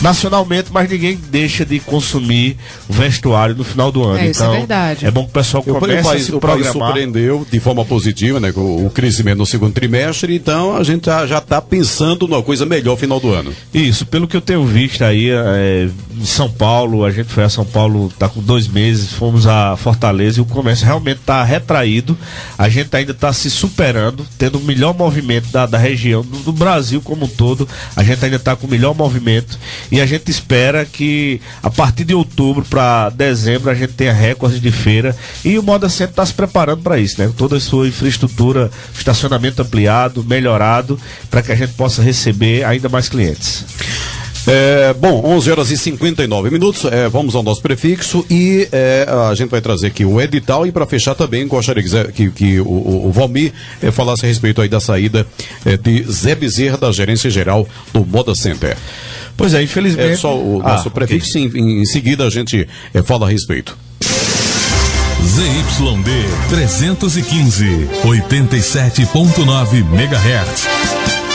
nacionalmente, 0.00 0.70
mas 0.72 0.88
ninguém 0.88 1.18
deixa 1.30 1.64
de 1.64 1.78
consumir 1.80 2.56
o 2.88 2.92
vestuário 2.92 3.54
no 3.54 3.64
final 3.64 3.92
do 3.92 4.02
ano. 4.02 4.18
É, 4.18 4.28
então, 4.28 4.54
é 4.54 4.58
verdade. 4.58 5.06
É 5.06 5.10
bom 5.10 5.24
que 5.24 5.30
o 5.30 5.32
pessoal 5.32 5.62
comece 5.62 6.00
o 6.00 6.04
país, 6.04 6.22
a 6.22 6.24
se 6.24 6.34
o 6.34 6.40
programar. 6.40 6.72
país 6.72 6.84
surpreendeu 6.84 7.46
de 7.50 7.60
forma 7.60 7.84
positiva, 7.84 8.40
né, 8.40 8.52
com 8.52 8.86
o 8.86 8.90
crescimento 8.90 9.38
no 9.38 9.46
segundo 9.46 9.72
trimestre, 9.72 10.34
então 10.34 10.76
a 10.76 10.82
gente 10.82 11.06
já 11.06 11.38
está 11.38 11.60
pensando 11.60 12.26
numa 12.26 12.42
coisa 12.42 12.64
melhor 12.64 12.94
no 12.94 12.96
final 12.96 13.20
do 13.20 13.32
ano. 13.32 13.52
Isso, 13.72 14.06
pelo 14.06 14.28
que 14.28 14.36
eu 14.36 14.40
tenho 14.40 14.64
visto 14.64 15.02
aí, 15.02 15.30
é, 15.30 15.88
em 16.16 16.24
São 16.24 16.48
Paulo, 16.48 17.04
a 17.04 17.10
gente 17.10 17.28
foi 17.28 17.42
a 17.42 17.48
São 17.48 17.64
Paulo, 17.64 18.06
está 18.06 18.28
com 18.28 18.40
dois 18.40 18.68
meses, 18.68 19.12
fomos 19.12 19.46
a 19.46 19.76
Fortaleza 19.76 20.38
e 20.38 20.42
o 20.42 20.44
comércio 20.44 20.86
realmente 20.86 21.18
está 21.18 21.42
retraído. 21.42 22.16
A 22.56 22.68
gente 22.68 22.94
ainda 22.96 23.12
está 23.12 23.32
se 23.32 23.50
superando, 23.50 24.24
tendo 24.38 24.58
o 24.58 24.62
melhor 24.62 24.94
movimento 24.94 25.48
da, 25.50 25.66
da 25.66 25.76
região, 25.76 26.22
do, 26.22 26.38
do 26.38 26.52
Brasil 26.52 27.00
como 27.02 27.24
um 27.24 27.28
todo. 27.28 27.68
A 27.96 28.02
gente 28.04 28.24
ainda 28.24 28.36
está 28.36 28.54
com 28.54 28.66
o 28.66 28.70
melhor 28.70 28.94
movimento 28.94 29.58
e 29.90 30.00
a 30.00 30.06
gente 30.06 30.30
espera 30.30 30.84
que 30.84 31.40
a 31.62 31.70
partir 31.70 32.04
de 32.04 32.14
outubro 32.14 32.64
para 32.64 33.10
dezembro 33.10 33.70
a 33.70 33.74
gente 33.74 33.92
tenha 33.92 34.12
recordes 34.12 34.60
de 34.60 34.70
feira 34.70 35.16
e 35.44 35.58
o 35.58 35.62
Moda 35.62 35.88
Center 35.88 36.10
está 36.10 36.26
se 36.26 36.34
preparando 36.34 36.82
para 36.82 36.98
isso, 36.98 37.20
né? 37.20 37.32
Toda 37.36 37.56
a 37.56 37.60
sua 37.60 37.88
infraestrutura, 37.88 38.70
estacionamento 38.96 39.62
ampliado, 39.62 40.24
melhorado, 40.24 40.98
para 41.30 41.42
que 41.42 41.52
a 41.52 41.54
gente 41.54 41.72
possa 41.74 42.02
receber 42.02 42.64
ainda 42.64 42.88
mais 42.88 43.08
clientes. 43.08 43.64
É, 44.46 44.92
bom, 44.92 45.22
11 45.24 45.50
horas 45.50 45.70
e 45.70 45.78
59 45.78 46.50
minutos. 46.50 46.84
É, 46.84 47.08
vamos 47.08 47.34
ao 47.34 47.42
nosso 47.42 47.62
prefixo 47.62 48.24
e 48.28 48.68
é, 48.70 49.06
a 49.30 49.34
gente 49.34 49.48
vai 49.48 49.60
trazer 49.60 49.86
aqui 49.86 50.04
o 50.04 50.20
edital. 50.20 50.66
E 50.66 50.72
para 50.72 50.86
fechar 50.86 51.14
também, 51.14 51.46
gostaria 51.48 51.82
que, 51.82 52.12
que, 52.12 52.30
que 52.30 52.60
o, 52.60 52.68
o, 52.68 53.08
o 53.08 53.12
Valmir 53.12 53.52
é, 53.82 53.90
falasse 53.90 54.26
a 54.26 54.28
respeito 54.28 54.60
aí 54.60 54.68
da 54.68 54.80
saída 54.80 55.26
é, 55.64 55.76
de 55.76 56.04
Zé 56.04 56.34
Bezerra, 56.34 56.76
da 56.76 56.92
gerência 56.92 57.30
geral 57.30 57.66
do 57.92 58.04
Moda 58.04 58.34
Center. 58.34 58.76
Pois 59.36 59.54
é, 59.54 59.62
infelizmente. 59.62 60.12
É 60.12 60.16
só 60.16 60.38
o 60.38 60.62
nosso 60.62 60.88
ah, 60.88 60.90
prefixo, 60.90 61.38
okay. 61.38 61.60
em, 61.60 61.80
em, 61.80 61.84
seguida 61.84 62.26
a 62.26 62.30
gente 62.30 62.68
é, 62.92 63.02
fala 63.02 63.26
a 63.26 63.30
respeito. 63.30 63.76
ZYD 65.22 66.10
315, 66.50 67.88
87.9 68.04 69.78
MHz. 69.92 70.68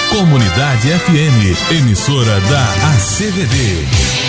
Comunidade 0.09 0.87
FM, 0.87 1.71
emissora 1.71 2.39
da 2.41 2.63
ACVD. 2.93 4.19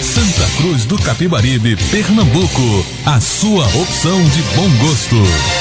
Santa 0.00 0.48
Cruz 0.56 0.84
do 0.84 0.98
Capibaribe, 0.98 1.76
Pernambuco. 1.90 2.84
A 3.06 3.20
sua 3.20 3.66
opção 3.66 4.22
de 4.30 4.42
bom 4.56 4.68
gosto. 4.86 5.57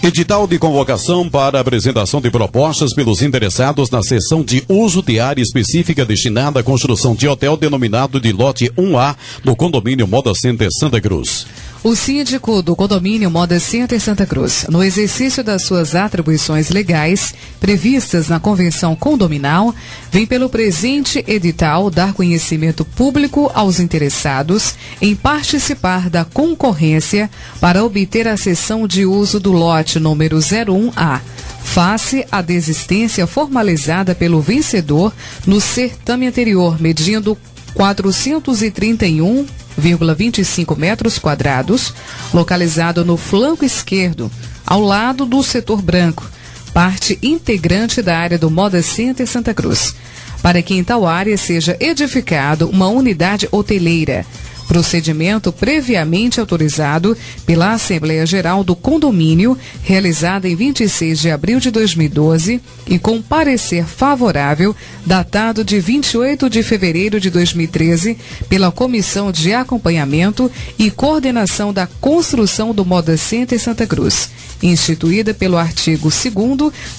Edital 0.00 0.46
de 0.46 0.60
convocação 0.60 1.28
para 1.28 1.58
apresentação 1.58 2.20
de 2.20 2.30
propostas 2.30 2.94
pelos 2.94 3.20
interessados 3.20 3.90
na 3.90 4.00
sessão 4.00 4.44
de 4.44 4.64
uso 4.68 5.02
de 5.02 5.18
área 5.18 5.42
específica 5.42 6.04
destinada 6.06 6.60
à 6.60 6.62
construção 6.62 7.16
de 7.16 7.26
hotel 7.26 7.56
denominado 7.56 8.20
de 8.20 8.32
lote 8.32 8.70
1A 8.78 9.16
no 9.44 9.56
condomínio 9.56 10.06
Moda 10.06 10.32
Center 10.36 10.68
Santa 10.70 11.00
Cruz. 11.00 11.46
O 11.84 11.94
síndico 11.94 12.60
do 12.60 12.74
condomínio 12.74 13.30
Moda 13.30 13.60
Center 13.60 14.00
Santa 14.00 14.26
Cruz, 14.26 14.66
no 14.68 14.82
exercício 14.82 15.44
das 15.44 15.62
suas 15.62 15.94
atribuições 15.94 16.70
legais 16.70 17.32
previstas 17.60 18.28
na 18.28 18.40
convenção 18.40 18.96
condominal, 18.96 19.72
vem 20.10 20.26
pelo 20.26 20.48
presente 20.48 21.24
edital 21.28 21.88
dar 21.88 22.14
conhecimento 22.14 22.84
público 22.84 23.48
aos 23.54 23.78
interessados 23.78 24.74
em 25.00 25.14
participar 25.14 26.10
da 26.10 26.24
concorrência 26.24 27.30
para 27.60 27.84
obter 27.84 28.26
a 28.26 28.36
cessão 28.36 28.88
de 28.88 29.06
uso 29.06 29.38
do 29.38 29.52
lote 29.52 30.00
número 30.00 30.38
01A 30.38 31.20
face 31.62 32.26
à 32.32 32.42
desistência 32.42 33.24
formalizada 33.24 34.16
pelo 34.16 34.40
vencedor 34.40 35.12
no 35.46 35.60
certame 35.60 36.26
anterior, 36.26 36.80
medindo 36.80 37.38
431 37.74 39.46
1,25 39.80 40.76
metros 40.76 41.18
quadrados, 41.18 41.94
localizado 42.32 43.04
no 43.04 43.16
flanco 43.16 43.64
esquerdo, 43.64 44.30
ao 44.66 44.80
lado 44.80 45.24
do 45.24 45.42
setor 45.42 45.80
branco, 45.80 46.28
parte 46.74 47.18
integrante 47.22 48.02
da 48.02 48.18
área 48.18 48.38
do 48.38 48.50
Moda 48.50 48.82
Center 48.82 49.26
Santa 49.26 49.54
Cruz, 49.54 49.94
para 50.42 50.60
que 50.62 50.74
em 50.74 50.84
tal 50.84 51.06
área 51.06 51.36
seja 51.36 51.76
edificado 51.80 52.68
uma 52.68 52.88
unidade 52.88 53.48
hoteleira 53.50 54.24
procedimento 54.68 55.50
previamente 55.50 56.38
autorizado 56.38 57.16
pela 57.46 57.72
Assembleia 57.72 58.26
Geral 58.26 58.62
do 58.62 58.76
Condomínio, 58.76 59.56
realizada 59.82 60.46
em 60.46 60.54
26 60.54 61.18
de 61.18 61.30
abril 61.30 61.58
de 61.58 61.70
2012 61.70 62.60
e 62.86 62.98
com 62.98 63.22
parecer 63.22 63.86
favorável, 63.86 64.76
datado 65.06 65.64
de 65.64 65.80
28 65.80 66.50
de 66.50 66.62
fevereiro 66.62 67.18
de 67.18 67.30
2013, 67.30 68.18
pela 68.48 68.70
Comissão 68.70 69.32
de 69.32 69.54
Acompanhamento 69.54 70.52
e 70.78 70.90
Coordenação 70.90 71.72
da 71.72 71.86
Construção 71.86 72.74
do 72.74 72.84
Moda 72.84 73.16
Center 73.16 73.58
Santa 73.58 73.86
Cruz, 73.86 74.28
instituída 74.62 75.34
pelo 75.34 75.56
artigo 75.56 76.10
2 76.10 76.34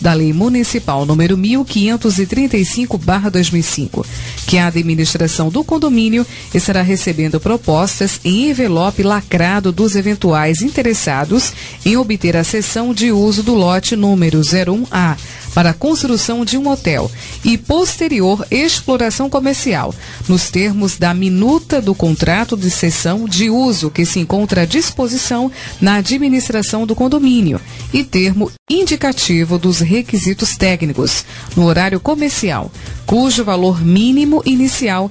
da 0.02 0.13
Lei 0.13 0.34
Municipal 0.34 1.06
número 1.06 1.38
1535/2005, 1.38 4.06
que 4.45 4.58
a 4.58 4.67
administração 4.67 5.50
do 5.50 5.63
condomínio 5.63 6.28
estará 6.54 6.82
recebendo 6.82 7.39
propostas 7.39 7.69
propostas 7.69 8.19
em 8.24 8.50
envelope 8.50 9.04
lacrado 9.04 9.72
dos 9.72 9.95
eventuais 9.95 10.62
interessados 10.62 11.54
em 11.86 11.98
obter 11.98 12.36
a 12.36 12.43
cessão 12.43 12.93
de 12.93 13.12
uso 13.12 13.43
do 13.43 13.54
lote 13.54 13.95
número 13.95 14.39
01A 14.39 15.15
para 15.54 15.72
a 15.72 15.74
construção 15.74 16.46
de 16.46 16.58
um 16.58 16.68
hotel 16.70 17.12
e 17.44 17.58
posterior 17.58 18.46
exploração 18.52 19.30
comercial, 19.30 19.94
nos 20.28 20.50
termos 20.50 20.98
da 20.98 21.14
minuta 21.14 21.82
do 21.82 21.96
contrato 21.96 22.56
de 22.56 22.70
cessão 22.70 23.26
de 23.26 23.50
uso 23.50 23.90
que 23.90 24.06
se 24.06 24.20
encontra 24.20 24.62
à 24.62 24.66
disposição 24.66 25.52
na 25.82 25.96
administração 25.96 26.86
do 26.86 26.96
condomínio 26.96 27.60
e 27.94 28.04
termo 28.04 28.52
indicativo 28.70 29.58
dos 29.58 29.80
requisitos 29.80 30.56
técnicos 30.56 31.26
no 31.56 31.66
horário 31.66 32.00
comercial, 32.00 32.72
cujo 33.06 33.44
valor 33.44 33.82
mínimo 33.84 34.42
inicial 34.46 35.10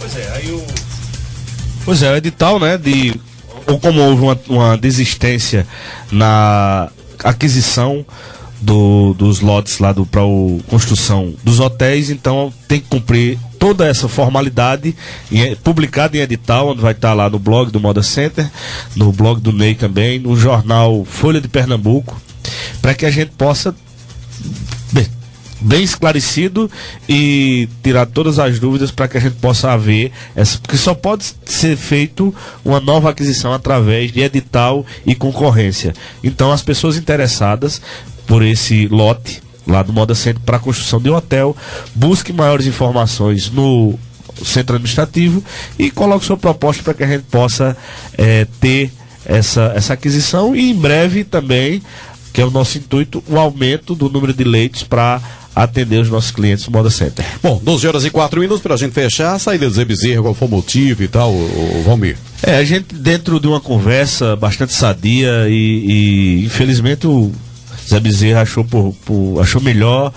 Pois 0.00 0.16
é, 0.16 0.32
aí 0.32 0.50
o. 0.50 0.66
Pois 1.84 2.02
é, 2.02 2.12
o 2.12 2.16
edital, 2.16 2.58
né, 2.58 2.76
de. 2.76 3.14
Ou 3.68 3.78
como 3.78 4.00
houve 4.00 4.22
uma, 4.22 4.40
uma 4.48 4.76
desistência 4.76 5.64
na 6.10 6.90
aquisição 7.22 8.04
do, 8.60 9.14
dos 9.14 9.40
lotes 9.40 9.78
lá 9.78 9.94
para 9.94 10.22
a 10.22 10.62
construção 10.68 11.34
dos 11.44 11.60
hotéis, 11.60 12.10
então 12.10 12.52
tem 12.66 12.80
que 12.80 12.88
cumprir 12.88 13.38
toda 13.58 13.86
essa 13.86 14.08
formalidade 14.08 14.94
em, 15.30 15.54
publicada 15.56 16.16
em 16.16 16.20
edital, 16.20 16.68
onde 16.68 16.80
vai 16.80 16.92
estar 16.92 17.14
lá 17.14 17.28
no 17.28 17.38
blog 17.38 17.70
do 17.70 17.80
Moda 17.80 18.02
Center, 18.02 18.48
no 18.96 19.12
blog 19.12 19.40
do 19.40 19.52
Ney 19.52 19.74
também, 19.74 20.18
no 20.18 20.36
jornal 20.36 21.04
Folha 21.04 21.40
de 21.40 21.48
Pernambuco, 21.48 22.20
para 22.80 22.94
que 22.94 23.06
a 23.06 23.10
gente 23.10 23.32
possa 23.32 23.74
bem, 24.92 25.06
bem 25.60 25.82
esclarecido 25.82 26.70
e 27.08 27.68
tirar 27.82 28.06
todas 28.06 28.38
as 28.38 28.58
dúvidas 28.58 28.90
para 28.90 29.08
que 29.08 29.18
a 29.18 29.20
gente 29.20 29.36
possa 29.36 29.72
haver 29.72 30.12
essa, 30.34 30.58
porque 30.58 30.76
só 30.76 30.94
pode 30.94 31.24
ser 31.44 31.76
feito 31.76 32.34
uma 32.64 32.80
nova 32.80 33.10
aquisição 33.10 33.52
através 33.52 34.12
de 34.12 34.20
edital 34.20 34.84
e 35.04 35.14
concorrência. 35.14 35.94
Então 36.22 36.52
as 36.52 36.62
pessoas 36.62 36.96
interessadas 36.96 37.80
por 38.28 38.42
esse 38.42 38.86
lote 38.86 39.42
lá 39.66 39.82
do 39.82 39.92
Moda 39.92 40.14
Center 40.14 40.40
para 40.44 40.58
a 40.58 40.60
construção 40.60 41.00
de 41.00 41.10
um 41.10 41.16
hotel. 41.16 41.56
Busque 41.94 42.32
maiores 42.32 42.66
informações 42.66 43.50
no 43.50 43.98
centro 44.44 44.76
administrativo 44.76 45.42
e 45.78 45.90
coloque 45.90 46.24
sua 46.24 46.36
proposta 46.36 46.82
para 46.82 46.94
que 46.94 47.02
a 47.02 47.08
gente 47.08 47.24
possa 47.24 47.76
é, 48.16 48.46
ter 48.60 48.92
essa, 49.24 49.72
essa 49.74 49.94
aquisição 49.94 50.54
e 50.54 50.70
em 50.70 50.74
breve 50.74 51.24
também, 51.24 51.82
que 52.32 52.40
é 52.40 52.44
o 52.44 52.50
nosso 52.50 52.78
intuito, 52.78 53.24
o 53.28 53.36
aumento 53.36 53.94
do 53.94 54.08
número 54.08 54.32
de 54.32 54.44
leitos 54.44 54.84
para 54.84 55.20
atender 55.56 56.00
os 56.00 56.08
nossos 56.08 56.30
clientes 56.30 56.64
do 56.64 56.70
Moda 56.70 56.88
Center. 56.88 57.24
Bom, 57.42 57.60
12 57.62 57.88
horas 57.88 58.04
e 58.04 58.10
4 58.10 58.40
minutos 58.40 58.62
para 58.62 58.74
a 58.74 58.76
gente 58.76 58.92
fechar, 58.92 59.34
a 59.34 59.38
saída 59.40 59.68
do 59.68 59.74
Zé 59.74 59.84
Bezerra, 59.84 60.22
qual 60.22 60.34
foi 60.34 60.46
o 60.46 60.50
motivo 60.50 61.02
e 61.02 61.08
tal, 61.08 61.32
o, 61.32 61.80
o 61.80 61.82
Valmir? 61.82 62.16
É, 62.42 62.56
a 62.56 62.64
gente 62.64 62.94
dentro 62.94 63.40
de 63.40 63.48
uma 63.48 63.60
conversa 63.60 64.36
bastante 64.36 64.72
sadia 64.72 65.48
e, 65.48 66.42
e 66.42 66.44
infelizmente 66.44 67.08
o 67.08 67.32
Zé 67.88 68.00
Bezerra 68.00 68.42
achou, 68.42 68.64
por, 68.64 68.94
por 69.04 69.40
achou 69.40 69.60
melhor 69.60 70.12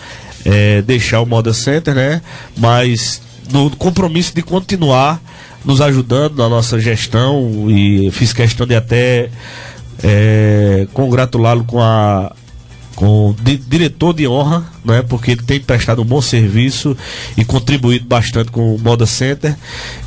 é, 0.46 0.82
deixar 0.82 1.22
o 1.22 1.26
Moda 1.26 1.54
Center, 1.54 1.94
né? 1.94 2.22
Mas 2.58 3.22
no 3.52 3.70
compromisso 3.72 4.34
de 4.34 4.42
continuar 4.42 5.22
nos 5.64 5.80
ajudando 5.82 6.38
na 6.38 6.50
nossa 6.50 6.80
gestão 6.80 7.70
e 7.70 8.10
fiz 8.12 8.34
questão 8.34 8.66
de 8.66 8.76
até 8.76 9.30
é, 10.04 10.88
congratulá-lo 10.94 11.64
com 11.64 11.82
a 11.82 12.34
com 12.96 13.36
di 13.42 13.58
diretor 13.58 14.14
de 14.14 14.28
honra, 14.28 14.66
né, 14.84 15.04
porque 15.08 15.32
ele 15.32 15.42
tem 15.42 15.60
prestado 15.60 16.02
um 16.02 16.06
bom 16.06 16.22
serviço 16.22 16.96
e 17.38 17.44
contribuído 17.44 18.06
bastante 18.06 18.52
com 18.52 18.76
o 18.76 18.80
Moda 18.80 19.06
Center. 19.06 19.56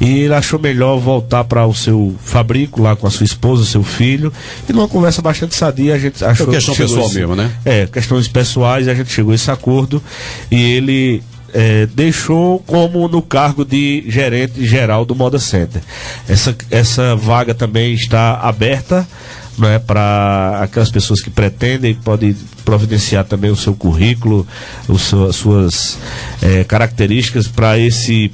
E 0.00 0.20
ele 0.20 0.34
achou 0.34 0.58
melhor 0.58 0.98
voltar 0.98 1.44
para 1.44 1.66
o 1.66 1.74
seu 1.74 2.14
fabrico 2.22 2.82
lá 2.82 2.94
com 2.94 3.06
a 3.06 3.10
sua 3.10 3.24
esposa, 3.24 3.64
seu 3.64 3.82
filho. 3.82 4.32
E 4.68 4.72
numa 4.72 4.88
conversa 4.88 5.22
bastante 5.22 5.54
sadia, 5.54 5.94
a 5.94 5.98
gente 5.98 6.24
achou. 6.24 6.48
É 6.48 6.56
questão 6.56 6.74
pessoal 6.74 7.06
esse, 7.06 7.18
mesmo, 7.18 7.34
né? 7.34 7.50
É, 7.64 7.86
questões 7.86 8.28
pessoais, 8.28 8.88
a 8.88 8.94
gente 8.94 9.12
chegou 9.12 9.32
a 9.32 9.34
esse 9.34 9.50
acordo 9.50 10.02
e 10.50 10.60
ele 10.60 11.22
é, 11.54 11.86
deixou 11.86 12.58
como 12.66 13.06
no 13.08 13.22
cargo 13.22 13.64
de 13.64 14.04
gerente 14.08 14.66
geral 14.66 15.04
do 15.04 15.14
Moda 15.14 15.38
Center. 15.38 15.80
Essa, 16.28 16.54
essa 16.70 17.14
vaga 17.14 17.54
também 17.54 17.94
está 17.94 18.40
aberta 18.40 19.06
né, 19.58 19.78
para 19.78 20.60
aquelas 20.62 20.90
pessoas 20.90 21.20
que 21.20 21.30
pretendem, 21.30 21.94
podem 21.94 22.36
providenciar 22.64 23.24
também 23.24 23.50
o 23.50 23.56
seu 23.56 23.74
currículo, 23.74 24.46
o 24.88 24.98
seu, 24.98 25.24
as 25.28 25.36
suas 25.36 25.98
é, 26.42 26.64
características 26.64 27.46
para 27.48 27.78
esse 27.78 28.32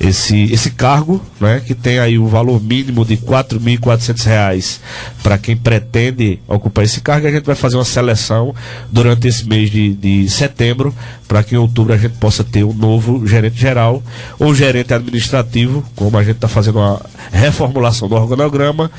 esse, 0.00 0.52
esse 0.52 0.70
cargo, 0.70 1.20
né, 1.40 1.62
que 1.64 1.74
tem 1.74 1.98
aí 1.98 2.18
o 2.18 2.26
valor 2.26 2.62
mínimo 2.62 3.04
de 3.04 3.14
R$ 3.14 3.22
4.400 3.26 4.78
para 5.22 5.38
quem 5.38 5.56
pretende 5.56 6.40
ocupar 6.48 6.84
esse 6.84 7.00
cargo. 7.00 7.26
A 7.26 7.30
gente 7.30 7.44
vai 7.44 7.54
fazer 7.54 7.76
uma 7.76 7.84
seleção 7.84 8.54
durante 8.90 9.28
esse 9.28 9.46
mês 9.46 9.70
de, 9.70 9.94
de 9.94 10.28
setembro, 10.28 10.94
para 11.26 11.42
que 11.42 11.54
em 11.54 11.58
outubro 11.58 11.92
a 11.92 11.96
gente 11.96 12.16
possa 12.18 12.44
ter 12.44 12.64
um 12.64 12.72
novo 12.72 13.26
gerente 13.26 13.58
geral 13.58 14.02
ou 14.38 14.54
gerente 14.54 14.92
administrativo, 14.92 15.84
como 15.94 16.18
a 16.18 16.24
gente 16.24 16.36
está 16.36 16.48
fazendo 16.48 16.78
uma 16.78 17.00
reformulação 17.32 18.08
do 18.08 18.14
organograma. 18.14 18.90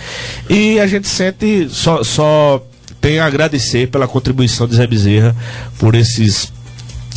E 0.49 0.79
a 0.79 0.87
gente 0.87 1.07
sente 1.07 1.67
só, 1.69 2.03
só 2.03 2.65
tem 2.99 3.19
a 3.19 3.25
agradecer 3.25 3.87
pela 3.87 4.07
contribuição 4.07 4.67
de 4.67 4.75
Zé 4.75 4.87
Bezerra 4.87 5.35
por 5.77 5.93
esses 5.93 6.51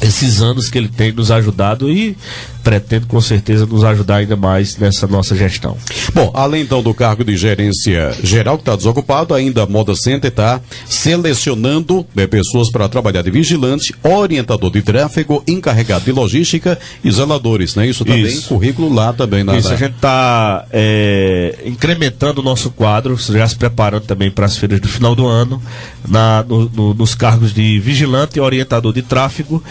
esses 0.01 0.41
anos 0.41 0.69
que 0.69 0.79
ele 0.79 0.89
tem 0.89 1.13
nos 1.13 1.31
ajudado 1.31 1.91
e 1.91 2.17
pretende 2.63 3.07
com 3.07 3.21
certeza 3.21 3.65
nos 3.65 3.83
ajudar 3.83 4.17
ainda 4.17 4.37
mais 4.37 4.77
nessa 4.77 5.07
nossa 5.07 5.35
gestão. 5.35 5.77
Bom, 6.13 6.31
além 6.35 6.63
então 6.63 6.83
do 6.83 6.93
cargo 6.93 7.25
de 7.25 7.37
gerência 7.37 8.15
geral 8.23 8.57
que 8.57 8.63
está 8.63 8.77
desocupado, 8.77 9.33
ainda 9.35 9.63
a 9.63 9.67
Moda 9.67 9.95
Center 9.95 10.29
está 10.29 10.61
selecionando 10.87 12.07
né, 12.15 12.27
pessoas 12.27 12.71
para 12.71 12.89
trabalhar 12.89 13.23
de 13.23 13.31
vigilante, 13.31 13.95
orientador 14.03 14.71
de 14.71 14.83
tráfego, 14.83 15.43
encarregado 15.47 16.05
de 16.05 16.13
logística 16.13 16.79
e 17.03 17.11
zeladores, 17.11 17.75
né? 17.75 17.87
Isso 17.87 18.05
também, 18.05 18.27
Isso. 18.27 18.49
currículo 18.49 18.93
lá 18.93 19.13
também. 19.13 19.43
Na, 19.43 19.57
Isso, 19.57 19.73
a 19.73 19.77
gente 19.77 19.95
está 19.95 20.67
é, 20.71 21.59
incrementando 21.65 22.41
o 22.41 22.45
nosso 22.45 22.71
quadro, 22.71 23.17
já 23.17 23.49
se 23.49 23.57
preparando 23.57 24.03
também 24.03 24.31
para 24.31 24.45
as 24.45 24.59
feiras 24.59 24.79
do 24.79 24.89
final 24.89 25.15
do 25.15 25.27
ano, 25.27 25.63
na, 26.07 26.45
no, 26.47 26.69
no, 26.69 26.95
nos 26.95 27.15
cargos 27.15 27.55
de 27.55 27.81
vigilante 27.81 28.37
e 28.37 28.41
orientador 28.41 28.93
de 28.93 29.01
tráfego 29.01 29.63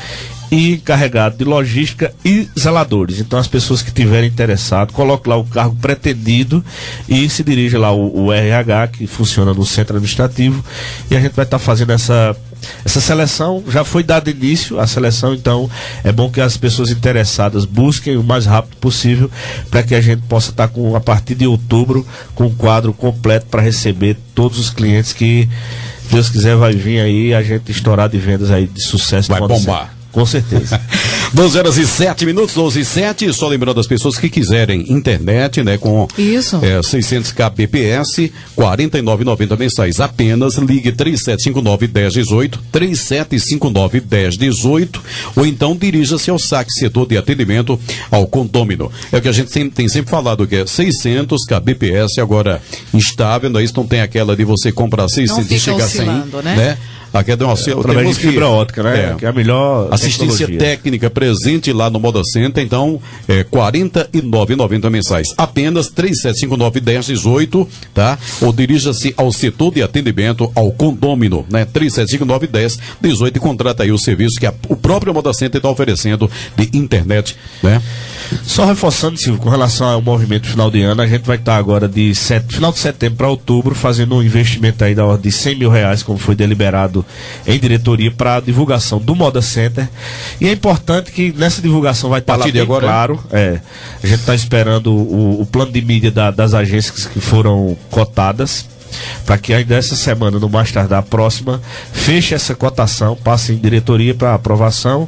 e 0.51 0.73
encarregado 0.73 1.37
de 1.37 1.43
logística 1.43 2.13
e 2.23 2.47
zeladores. 2.57 3.19
Então 3.19 3.37
as 3.37 3.47
pessoas 3.47 3.81
que 3.81 3.91
tiverem 3.91 4.29
interessado, 4.29 4.93
coloque 4.93 5.27
lá 5.27 5.35
o 5.35 5.45
cargo 5.45 5.75
pretendido 5.75 6.63
e 7.07 7.29
se 7.29 7.43
dirige 7.43 7.77
lá 7.77 7.91
o, 7.91 8.25
o 8.25 8.33
RH 8.33 8.87
que 8.89 9.07
funciona 9.07 9.53
no 9.53 9.65
centro 9.65 9.95
administrativo 9.95 10.63
e 11.11 11.15
a 11.15 11.19
gente 11.19 11.33
vai 11.33 11.45
estar 11.45 11.59
tá 11.59 11.63
fazendo 11.63 11.91
essa 11.91 12.35
essa 12.83 12.99
seleção 12.99 13.63
já 13.69 13.83
foi 13.83 14.01
dado 14.01 14.29
início, 14.29 14.79
a 14.79 14.87
seleção, 14.87 15.33
então 15.33 15.69
é 16.03 16.11
bom 16.11 16.29
que 16.29 16.41
as 16.41 16.57
pessoas 16.57 16.89
interessadas 16.89 17.65
busquem 17.65 18.17
o 18.17 18.23
mais 18.23 18.45
rápido 18.45 18.77
possível 18.77 19.29
para 19.69 19.83
que 19.83 19.93
a 19.93 20.01
gente 20.01 20.23
possa 20.23 20.49
estar 20.49 20.67
com, 20.67 20.95
a 20.95 20.99
partir 20.99 21.35
de 21.35 21.45
outubro, 21.45 22.05
com 22.33 22.45
um 22.45 22.55
quadro 22.55 22.93
completo 22.93 23.45
para 23.45 23.61
receber 23.61 24.17
todos 24.33 24.57
os 24.57 24.69
clientes 24.71 25.13
que 25.13 25.47
Deus 26.09 26.29
quiser 26.29 26.55
vai 26.55 26.73
vir 26.73 26.99
aí 26.99 27.33
a 27.33 27.43
gente 27.43 27.71
estourar 27.71 28.09
de 28.09 28.17
vendas 28.17 28.49
aí 28.49 28.65
de 28.65 28.81
sucesso. 28.81 29.29
Vai 29.29 29.41
bombar. 29.41 29.96
Com 30.11 30.25
certeza. 30.25 30.79
12 31.33 31.57
horas 31.57 31.77
e 31.77 31.85
7 31.85 32.25
minutos, 32.25 32.55
12 32.55 32.79
e 32.79 32.85
7. 32.85 33.33
Só 33.33 33.47
lembrando 33.47 33.79
as 33.79 33.87
pessoas 33.87 34.17
que 34.17 34.29
quiserem 34.29 34.91
internet, 34.91 35.61
né, 35.61 35.77
com 35.77 36.07
Isso. 36.17 36.59
É, 36.63 36.81
600 36.81 37.31
kbps, 37.31 38.31
49,90 38.57 39.57
mensais 39.57 39.99
apenas. 39.99 40.55
Ligue 40.55 40.91
3759 40.91 41.87
1018, 41.87 42.59
3759 42.71 44.03
1018, 44.09 45.03
ou 45.35 45.45
então 45.45 45.75
dirija-se 45.75 46.29
ao 46.29 46.39
SAC 46.39 46.71
Setor 46.71 47.07
de 47.07 47.17
Atendimento 47.17 47.79
ao 48.09 48.25
Condômino. 48.25 48.91
É 49.11 49.17
o 49.17 49.21
que 49.21 49.27
a 49.27 49.33
gente 49.33 49.51
tem, 49.51 49.69
tem 49.69 49.87
sempre 49.89 50.09
falado, 50.09 50.47
que 50.47 50.55
é 50.55 50.65
600 50.65 51.45
kbps, 51.45 52.17
agora 52.19 52.61
instável, 52.93 53.49
não 53.49 53.59
é 53.59 53.63
isso? 53.63 53.73
Não 53.75 53.85
tem 53.85 54.01
aquela 54.01 54.35
de 54.35 54.45
você 54.45 54.71
comprar 54.71 55.07
600 55.07 55.51
e 55.51 55.59
chegar 55.59 55.83
a 55.83 55.87
100, 55.87 56.01
oscilando, 56.01 56.41
né? 56.41 56.55
né? 56.55 56.77
Aqui 57.19 57.31
é 57.31 57.35
de 57.35 57.43
uma, 57.43 57.53
Através 57.53 57.85
temos 57.97 58.15
de 58.15 58.21
que- 58.21 58.27
fibra 58.29 58.47
ótica, 58.47 58.83
né? 58.83 59.11
É. 59.11 59.15
Que 59.15 59.25
é 59.25 59.29
a 59.29 59.33
melhor 59.33 59.87
Assistência 59.91 60.45
tecnologia. 60.47 60.59
técnica 60.59 61.09
presente 61.09 61.73
lá 61.73 61.89
no 61.89 61.99
Moda 61.99 62.21
Center, 62.23 62.63
então 62.63 63.01
é 63.27 63.37
R$ 63.37 63.43
49,90 63.45 64.89
mensais. 64.89 65.27
Apenas 65.37 65.89
3759-1018, 65.89 67.67
tá? 67.93 68.17
Ou 68.41 68.51
dirija-se 68.53 69.13
ao 69.17 69.31
setor 69.31 69.73
de 69.73 69.81
atendimento 69.83 70.51
ao 70.55 70.71
condômino, 70.71 71.45
né? 71.49 71.65
3759-1018 71.65 73.35
e 73.35 73.39
contrata 73.39 73.83
aí 73.83 73.91
o 73.91 73.97
serviço 73.97 74.39
que 74.39 74.45
a- 74.45 74.53
o 74.69 74.75
próprio 74.75 75.13
Moda 75.13 75.33
Center 75.33 75.57
está 75.59 75.69
oferecendo 75.69 76.29
de 76.55 76.69
internet, 76.77 77.35
né? 77.63 77.81
Só 78.43 78.65
reforçando, 78.65 79.17
Silvio, 79.17 79.41
com 79.41 79.49
relação 79.49 79.87
ao 79.87 80.01
movimento 80.01 80.47
final 80.47 80.69
de 80.69 80.81
ano, 80.81 81.01
a 81.01 81.07
gente 81.07 81.23
vai 81.25 81.37
estar 81.37 81.55
agora 81.55 81.87
de 81.87 82.13
set- 82.13 82.53
final 82.53 82.71
de 82.73 82.79
setembro 82.79 83.17
para 83.17 83.29
outubro 83.29 83.73
fazendo 83.73 84.15
um 84.15 84.23
investimento 84.23 84.83
aí 84.83 84.93
da 84.93 85.05
ordem 85.05 85.31
de 85.31 85.37
100 85.37 85.55
mil 85.55 85.69
reais, 85.69 86.03
como 86.03 86.17
foi 86.17 86.35
deliberado 86.35 87.05
em 87.45 87.59
diretoria, 87.59 88.11
para 88.11 88.35
a 88.37 88.39
divulgação 88.39 88.99
do 88.99 89.15
Moda 89.15 89.41
Center. 89.41 89.87
E 90.39 90.47
é 90.47 90.51
importante 90.51 91.11
que 91.11 91.33
nessa 91.37 91.61
divulgação 91.61 92.09
vai 92.09 92.19
estar 92.19 92.35
lá 92.35 92.45
bem 92.45 92.61
agora, 92.61 92.85
claro. 92.85 93.23
É, 93.31 93.59
a 94.03 94.07
gente 94.07 94.19
está 94.19 94.35
esperando 94.35 94.91
o, 94.93 95.41
o 95.41 95.45
plano 95.45 95.71
de 95.71 95.81
mídia 95.81 96.11
da- 96.11 96.31
das 96.31 96.53
agências 96.53 97.05
que 97.05 97.19
foram 97.19 97.77
cotadas 97.89 98.65
para 99.25 99.37
que 99.37 99.53
ainda 99.53 99.75
essa 99.75 99.95
semana, 99.97 100.39
no 100.39 100.47
mais 100.49 100.71
tardar 100.71 101.03
próxima, 101.03 101.61
feche 101.91 102.33
essa 102.33 102.55
cotação, 102.55 103.17
passe 103.21 103.51
em 103.51 103.57
diretoria 103.57 104.15
para 104.15 104.33
aprovação. 104.33 105.07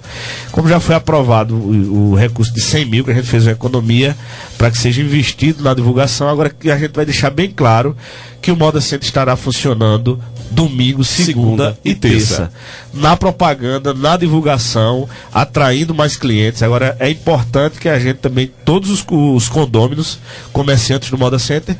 Como 0.52 0.68
já 0.68 0.82
foi 0.82 0.96
aprovado 0.96 1.56
o, 1.56 2.12
o 2.12 2.16
recurso 2.16 2.54
de 2.54 2.60
100 2.60 2.86
mil, 2.86 3.06
que 3.06 3.12
a 3.12 3.14
gente 3.14 3.28
fez 3.28 3.46
uma 3.48 3.54
economia 3.54 4.16
para 4.58 4.70
que 4.70 4.78
seja 4.78 5.02
investido 5.02 5.64
na 5.64 5.74
divulgação, 5.74 6.28
agora 6.28 6.50
que 6.50 6.70
a 6.70 6.78
gente 6.78 6.92
vai 6.94 7.06
deixar 7.06 7.30
bem 7.30 7.50
claro 7.50 7.96
que 8.42 8.52
o 8.52 8.56
Moda 8.56 8.82
Center 8.82 9.08
estará 9.08 9.36
funcionando 9.38 10.22
domingo, 10.52 11.04
segunda, 11.04 11.32
Segunda 11.34 11.80
e 11.84 11.94
terça. 11.94 12.38
terça. 12.38 12.52
Na 12.94 13.16
propaganda, 13.16 13.94
na 13.94 14.18
divulgação, 14.18 15.08
atraindo 15.34 15.94
mais 15.94 16.16
clientes. 16.16 16.64
Agora 16.64 16.96
é 17.00 17.10
importante 17.10 17.80
que 17.80 17.88
a 17.90 18.00
gente 18.00 18.18
também, 18.18 18.52
todos 18.66 18.90
os, 18.90 19.06
os 19.10 19.48
condôminos, 19.48 20.20
comerciantes 20.52 21.10
do 21.10 21.18
Moda 21.18 21.40
Center, 21.40 21.76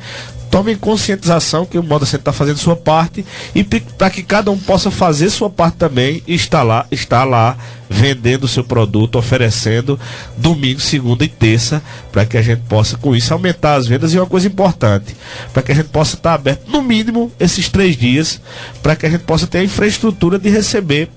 tomem 0.50 0.76
conscientização 0.76 1.64
que 1.64 1.78
o 1.78 1.82
Moda 1.82 2.04
Center 2.04 2.20
está 2.20 2.32
fazendo 2.32 2.58
sua 2.58 2.76
parte 2.76 3.24
e 3.54 3.62
para 3.62 4.10
que 4.10 4.22
cada 4.22 4.50
um 4.50 4.58
possa 4.58 4.90
fazer 4.90 5.30
sua 5.30 5.48
parte 5.48 5.76
também 5.76 6.22
e 6.26 6.34
estar 6.34 6.62
lá, 6.62 6.86
estar 6.90 7.24
lá 7.24 7.56
vendendo 7.88 8.44
o 8.44 8.48
seu 8.48 8.64
produto, 8.64 9.16
oferecendo 9.16 9.98
domingo, 10.36 10.80
segunda 10.80 11.24
e 11.24 11.28
terça, 11.28 11.82
para 12.12 12.26
que 12.26 12.36
a 12.36 12.42
gente 12.42 12.62
possa 12.68 12.96
com 12.96 13.14
isso 13.14 13.32
aumentar 13.32 13.74
as 13.74 13.86
vendas. 13.86 14.12
E 14.12 14.18
uma 14.18 14.26
coisa 14.26 14.46
importante, 14.46 15.16
para 15.52 15.62
que 15.62 15.72
a 15.72 15.74
gente 15.74 15.88
possa 15.88 16.16
estar 16.16 16.34
aberto 16.34 16.68
no 16.68 16.82
mínimo 16.82 17.32
esses 17.38 17.68
três 17.68 17.96
dias, 17.96 18.40
para 18.82 18.96
que 18.96 19.06
a 19.06 19.10
gente 19.10 19.22
possa 19.22 19.46
ter 19.46 19.58
a 19.58 19.64
infraestrutura 19.64 20.38
de 20.38 20.48
receber 20.48 21.08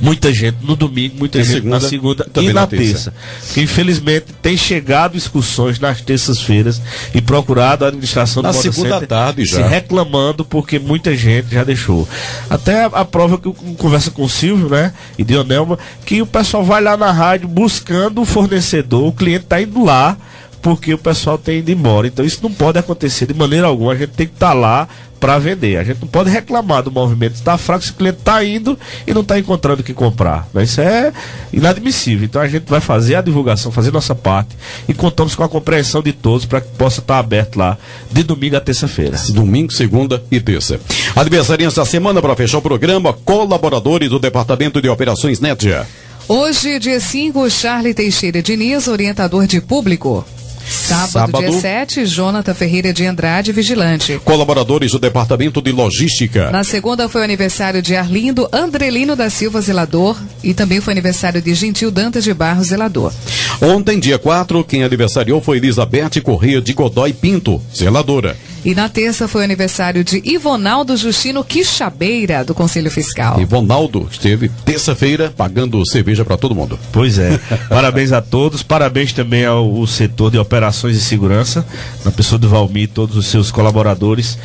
muita 0.00 0.32
gente 0.32 0.58
no 0.62 0.74
domingo, 0.76 1.16
muita 1.18 1.38
Na 1.38 1.44
gente 1.44 1.54
segunda, 1.54 1.74
na 1.80 1.88
segunda 1.88 2.26
e 2.36 2.46
na 2.48 2.52
na 2.62 2.66
terça. 2.66 3.10
terça. 3.10 3.14
Porque 3.46 3.60
infelizmente 3.62 4.26
tem 4.40 4.56
chegado 4.56 5.16
excursões 5.16 5.78
nas 5.78 6.00
terças-feiras 6.00 6.80
e 7.14 7.20
procurado 7.20 7.84
a 7.84 7.88
administração 7.88 8.42
Na 8.42 8.50
do 8.50 8.56
Moda 8.56 8.72
segunda 8.72 8.94
Center 8.94 9.08
tarde 9.08 9.44
já. 9.44 9.56
se 9.56 9.62
reclamando 9.62 10.44
porque 10.44 10.78
muita 10.78 11.14
gente 11.16 11.48
já 11.52 11.64
deixou. 11.64 12.08
Até 12.48 12.84
a, 12.84 12.86
a 12.86 13.04
prova 13.04 13.38
que 13.38 13.46
eu 13.48 13.54
conversa 13.78 14.10
com 14.10 14.24
o 14.24 14.28
Silvio, 14.28 14.68
né, 14.68 14.92
e 15.18 15.24
Dionelma, 15.24 15.78
que 16.04 16.20
o 16.22 16.26
pessoal 16.26 16.64
vai 16.64 16.82
lá 16.82 16.96
na 16.96 17.10
rádio 17.12 17.48
buscando 17.48 18.20
o 18.22 18.24
fornecedor, 18.24 19.06
o 19.06 19.12
cliente 19.12 19.46
tá 19.46 19.60
indo 19.60 19.84
lá 19.84 20.16
porque 20.62 20.94
o 20.94 20.98
pessoal 20.98 21.36
tem 21.36 21.58
ido 21.58 21.72
embora. 21.72 22.06
Então 22.06 22.24
isso 22.24 22.38
não 22.40 22.52
pode 22.52 22.78
acontecer 22.78 23.26
de 23.26 23.34
maneira 23.34 23.66
alguma. 23.66 23.92
A 23.92 23.96
gente 23.96 24.10
tem 24.10 24.28
que 24.28 24.34
estar 24.34 24.54
lá 24.54 24.88
para 25.22 25.38
vender. 25.38 25.76
A 25.76 25.84
gente 25.84 26.00
não 26.00 26.08
pode 26.08 26.30
reclamar 26.30 26.82
do 26.82 26.90
movimento 26.90 27.34
está 27.34 27.56
fraco 27.56 27.84
se 27.84 27.92
o 27.92 27.94
cliente 27.94 28.18
está 28.18 28.44
indo 28.44 28.76
e 29.06 29.14
não 29.14 29.20
está 29.20 29.38
encontrando 29.38 29.80
o 29.80 29.84
que 29.84 29.94
comprar. 29.94 30.48
né? 30.52 30.64
Isso 30.64 30.80
é 30.80 31.12
inadmissível. 31.52 32.24
Então 32.24 32.42
a 32.42 32.48
gente 32.48 32.64
vai 32.68 32.80
fazer 32.80 33.14
a 33.14 33.20
divulgação, 33.20 33.70
fazer 33.70 33.92
nossa 33.92 34.16
parte 34.16 34.56
e 34.88 34.92
contamos 34.94 35.36
com 35.36 35.44
a 35.44 35.48
compreensão 35.48 36.02
de 36.02 36.12
todos 36.12 36.44
para 36.44 36.60
que 36.60 36.68
possa 36.76 36.98
estar 36.98 37.18
aberto 37.18 37.56
lá 37.56 37.78
de 38.10 38.24
domingo 38.24 38.56
a 38.56 38.60
terça-feira. 38.60 39.16
Domingo, 39.28 39.72
segunda 39.72 40.22
e 40.28 40.40
terça. 40.40 40.80
Aniversariantes 41.14 41.76
da 41.76 41.84
semana 41.84 42.20
para 42.20 42.34
fechar 42.34 42.58
o 42.58 42.62
programa, 42.62 43.12
colaboradores 43.12 44.10
do 44.10 44.18
Departamento 44.18 44.82
de 44.82 44.88
Operações 44.88 45.38
Netia. 45.38 45.86
Hoje, 46.28 46.78
dia 46.80 46.98
5, 46.98 47.48
Charlie 47.50 47.94
Teixeira 47.94 48.42
Diniz, 48.42 48.88
orientador 48.88 49.46
de 49.46 49.60
público. 49.60 50.24
Sábado, 50.68 51.10
Sábado. 51.10 51.38
dia 51.38 51.60
7, 51.60 52.06
Jonathan 52.06 52.54
Ferreira 52.54 52.92
de 52.92 53.04
Andrade, 53.06 53.52
vigilante. 53.52 54.20
Colaboradores 54.24 54.92
do 54.92 54.98
Departamento 54.98 55.60
de 55.60 55.72
Logística. 55.72 56.50
Na 56.50 56.64
segunda 56.64 57.08
foi 57.08 57.20
o 57.20 57.24
aniversário 57.24 57.82
de 57.82 57.96
Arlindo 57.96 58.48
Andrelino 58.52 59.16
da 59.16 59.30
Silva, 59.30 59.60
zelador. 59.60 60.16
E 60.42 60.54
também 60.54 60.80
foi 60.80 60.92
aniversário 60.92 61.40
de 61.40 61.54
Gentil 61.54 61.90
Dantas 61.90 62.24
de 62.24 62.32
Barros, 62.34 62.68
zelador. 62.68 63.12
Ontem, 63.60 63.98
dia 63.98 64.18
4, 64.18 64.64
quem 64.64 64.82
aniversariou 64.82 65.40
foi 65.40 65.58
Elizabeth 65.58 66.20
Correia 66.22 66.60
de 66.60 66.72
Godoy 66.72 67.12
Pinto, 67.12 67.60
zeladora. 67.74 68.36
E 68.64 68.76
na 68.76 68.88
terça 68.88 69.26
foi 69.26 69.40
o 69.40 69.44
aniversário 69.44 70.04
de 70.04 70.22
Ivonaldo 70.24 70.96
Justino 70.96 71.42
Quixabeira, 71.42 72.44
do 72.44 72.54
Conselho 72.54 72.92
Fiscal. 72.92 73.42
Ronaldo 73.50 74.08
esteve 74.08 74.48
terça-feira 74.64 75.32
pagando 75.36 75.84
cerveja 75.84 76.24
para 76.24 76.36
todo 76.36 76.54
mundo. 76.54 76.78
Pois 76.92 77.18
é. 77.18 77.40
Parabéns 77.68 78.12
a 78.12 78.22
todos. 78.22 78.62
Parabéns 78.62 79.12
também 79.12 79.44
ao, 79.44 79.78
ao 79.78 79.86
setor 79.86 80.30
de 80.30 80.38
operações 80.38 80.61
e 80.68 80.94
segurança, 81.00 81.66
na 82.04 82.10
pessoa 82.10 82.38
do 82.38 82.48
Valmir 82.48 82.84
e 82.84 82.86
todos 82.86 83.16
os 83.16 83.26
seus 83.26 83.50
colaboradores, 83.50 84.38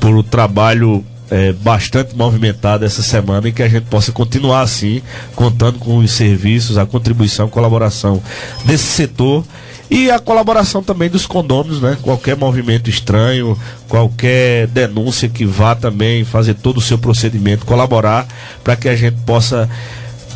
por 0.00 0.14
o 0.14 0.22
trabalho 0.22 1.04
eh, 1.30 1.54
bastante 1.54 2.14
movimentado 2.14 2.84
essa 2.84 3.02
semana 3.02 3.48
e 3.48 3.52
que 3.52 3.62
a 3.62 3.68
gente 3.68 3.84
possa 3.84 4.12
continuar 4.12 4.60
assim, 4.60 5.00
contando 5.34 5.78
com 5.78 5.96
os 5.96 6.10
serviços, 6.10 6.76
a 6.76 6.84
contribuição, 6.84 7.48
colaboração 7.48 8.22
desse 8.64 8.84
setor. 8.84 9.44
E 9.90 10.10
a 10.10 10.18
colaboração 10.18 10.82
também 10.82 11.10
dos 11.10 11.26
condôminos, 11.26 11.82
né? 11.82 11.98
Qualquer 12.00 12.34
movimento 12.34 12.88
estranho, 12.88 13.58
qualquer 13.88 14.66
denúncia 14.68 15.28
que 15.28 15.44
vá 15.44 15.74
também 15.74 16.24
fazer 16.24 16.54
todo 16.54 16.78
o 16.78 16.80
seu 16.80 16.96
procedimento, 16.96 17.66
colaborar 17.66 18.26
para 18.64 18.74
que 18.74 18.88
a 18.88 18.96
gente 18.96 19.18
possa 19.26 19.68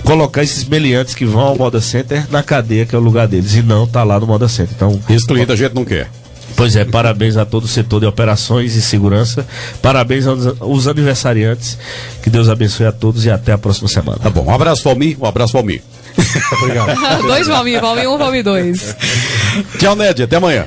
colocar 0.04 0.42
esses 0.42 0.64
meliantes 0.64 1.14
que 1.14 1.24
vão 1.24 1.40
ao 1.42 1.56
Moda 1.56 1.80
Center 1.80 2.26
na 2.30 2.42
cadeia, 2.42 2.86
que 2.86 2.94
é 2.94 2.98
o 2.98 3.02
lugar 3.02 3.26
deles, 3.26 3.54
e 3.54 3.62
não 3.62 3.86
tá 3.86 4.02
lá 4.04 4.18
no 4.20 4.26
Moda 4.26 4.48
Center. 4.48 4.72
Então, 4.76 5.00
Esse 5.08 5.26
cliente 5.26 5.52
a 5.52 5.56
gente 5.56 5.74
não 5.74 5.84
quer. 5.84 6.08
pois 6.56 6.74
é, 6.76 6.84
parabéns 6.84 7.36
a 7.36 7.44
todo 7.44 7.64
o 7.64 7.68
setor 7.68 8.00
de 8.00 8.06
operações 8.06 8.74
e 8.76 8.82
segurança, 8.82 9.46
parabéns 9.82 10.26
aos, 10.26 10.46
aos 10.60 10.86
aniversariantes, 10.86 11.76
que 12.22 12.30
Deus 12.30 12.48
abençoe 12.48 12.86
a 12.86 12.92
todos 12.92 13.24
e 13.24 13.30
até 13.30 13.52
a 13.52 13.58
próxima 13.58 13.88
semana. 13.88 14.18
Tá 14.22 14.30
bom. 14.30 14.44
Um 14.44 14.54
abraço, 14.54 14.82
Valmir. 14.84 15.16
Um 15.20 15.26
abraço, 15.26 15.52
Valmir. 15.52 15.82
dois 17.26 17.46
Valmir, 17.46 17.80
Valmir 17.80 18.08
um, 18.08 18.16
Valmir 18.16 18.42
dois. 18.42 18.96
Tchau, 19.78 19.94
Ned. 19.94 20.22
Até 20.22 20.36
amanhã. 20.36 20.66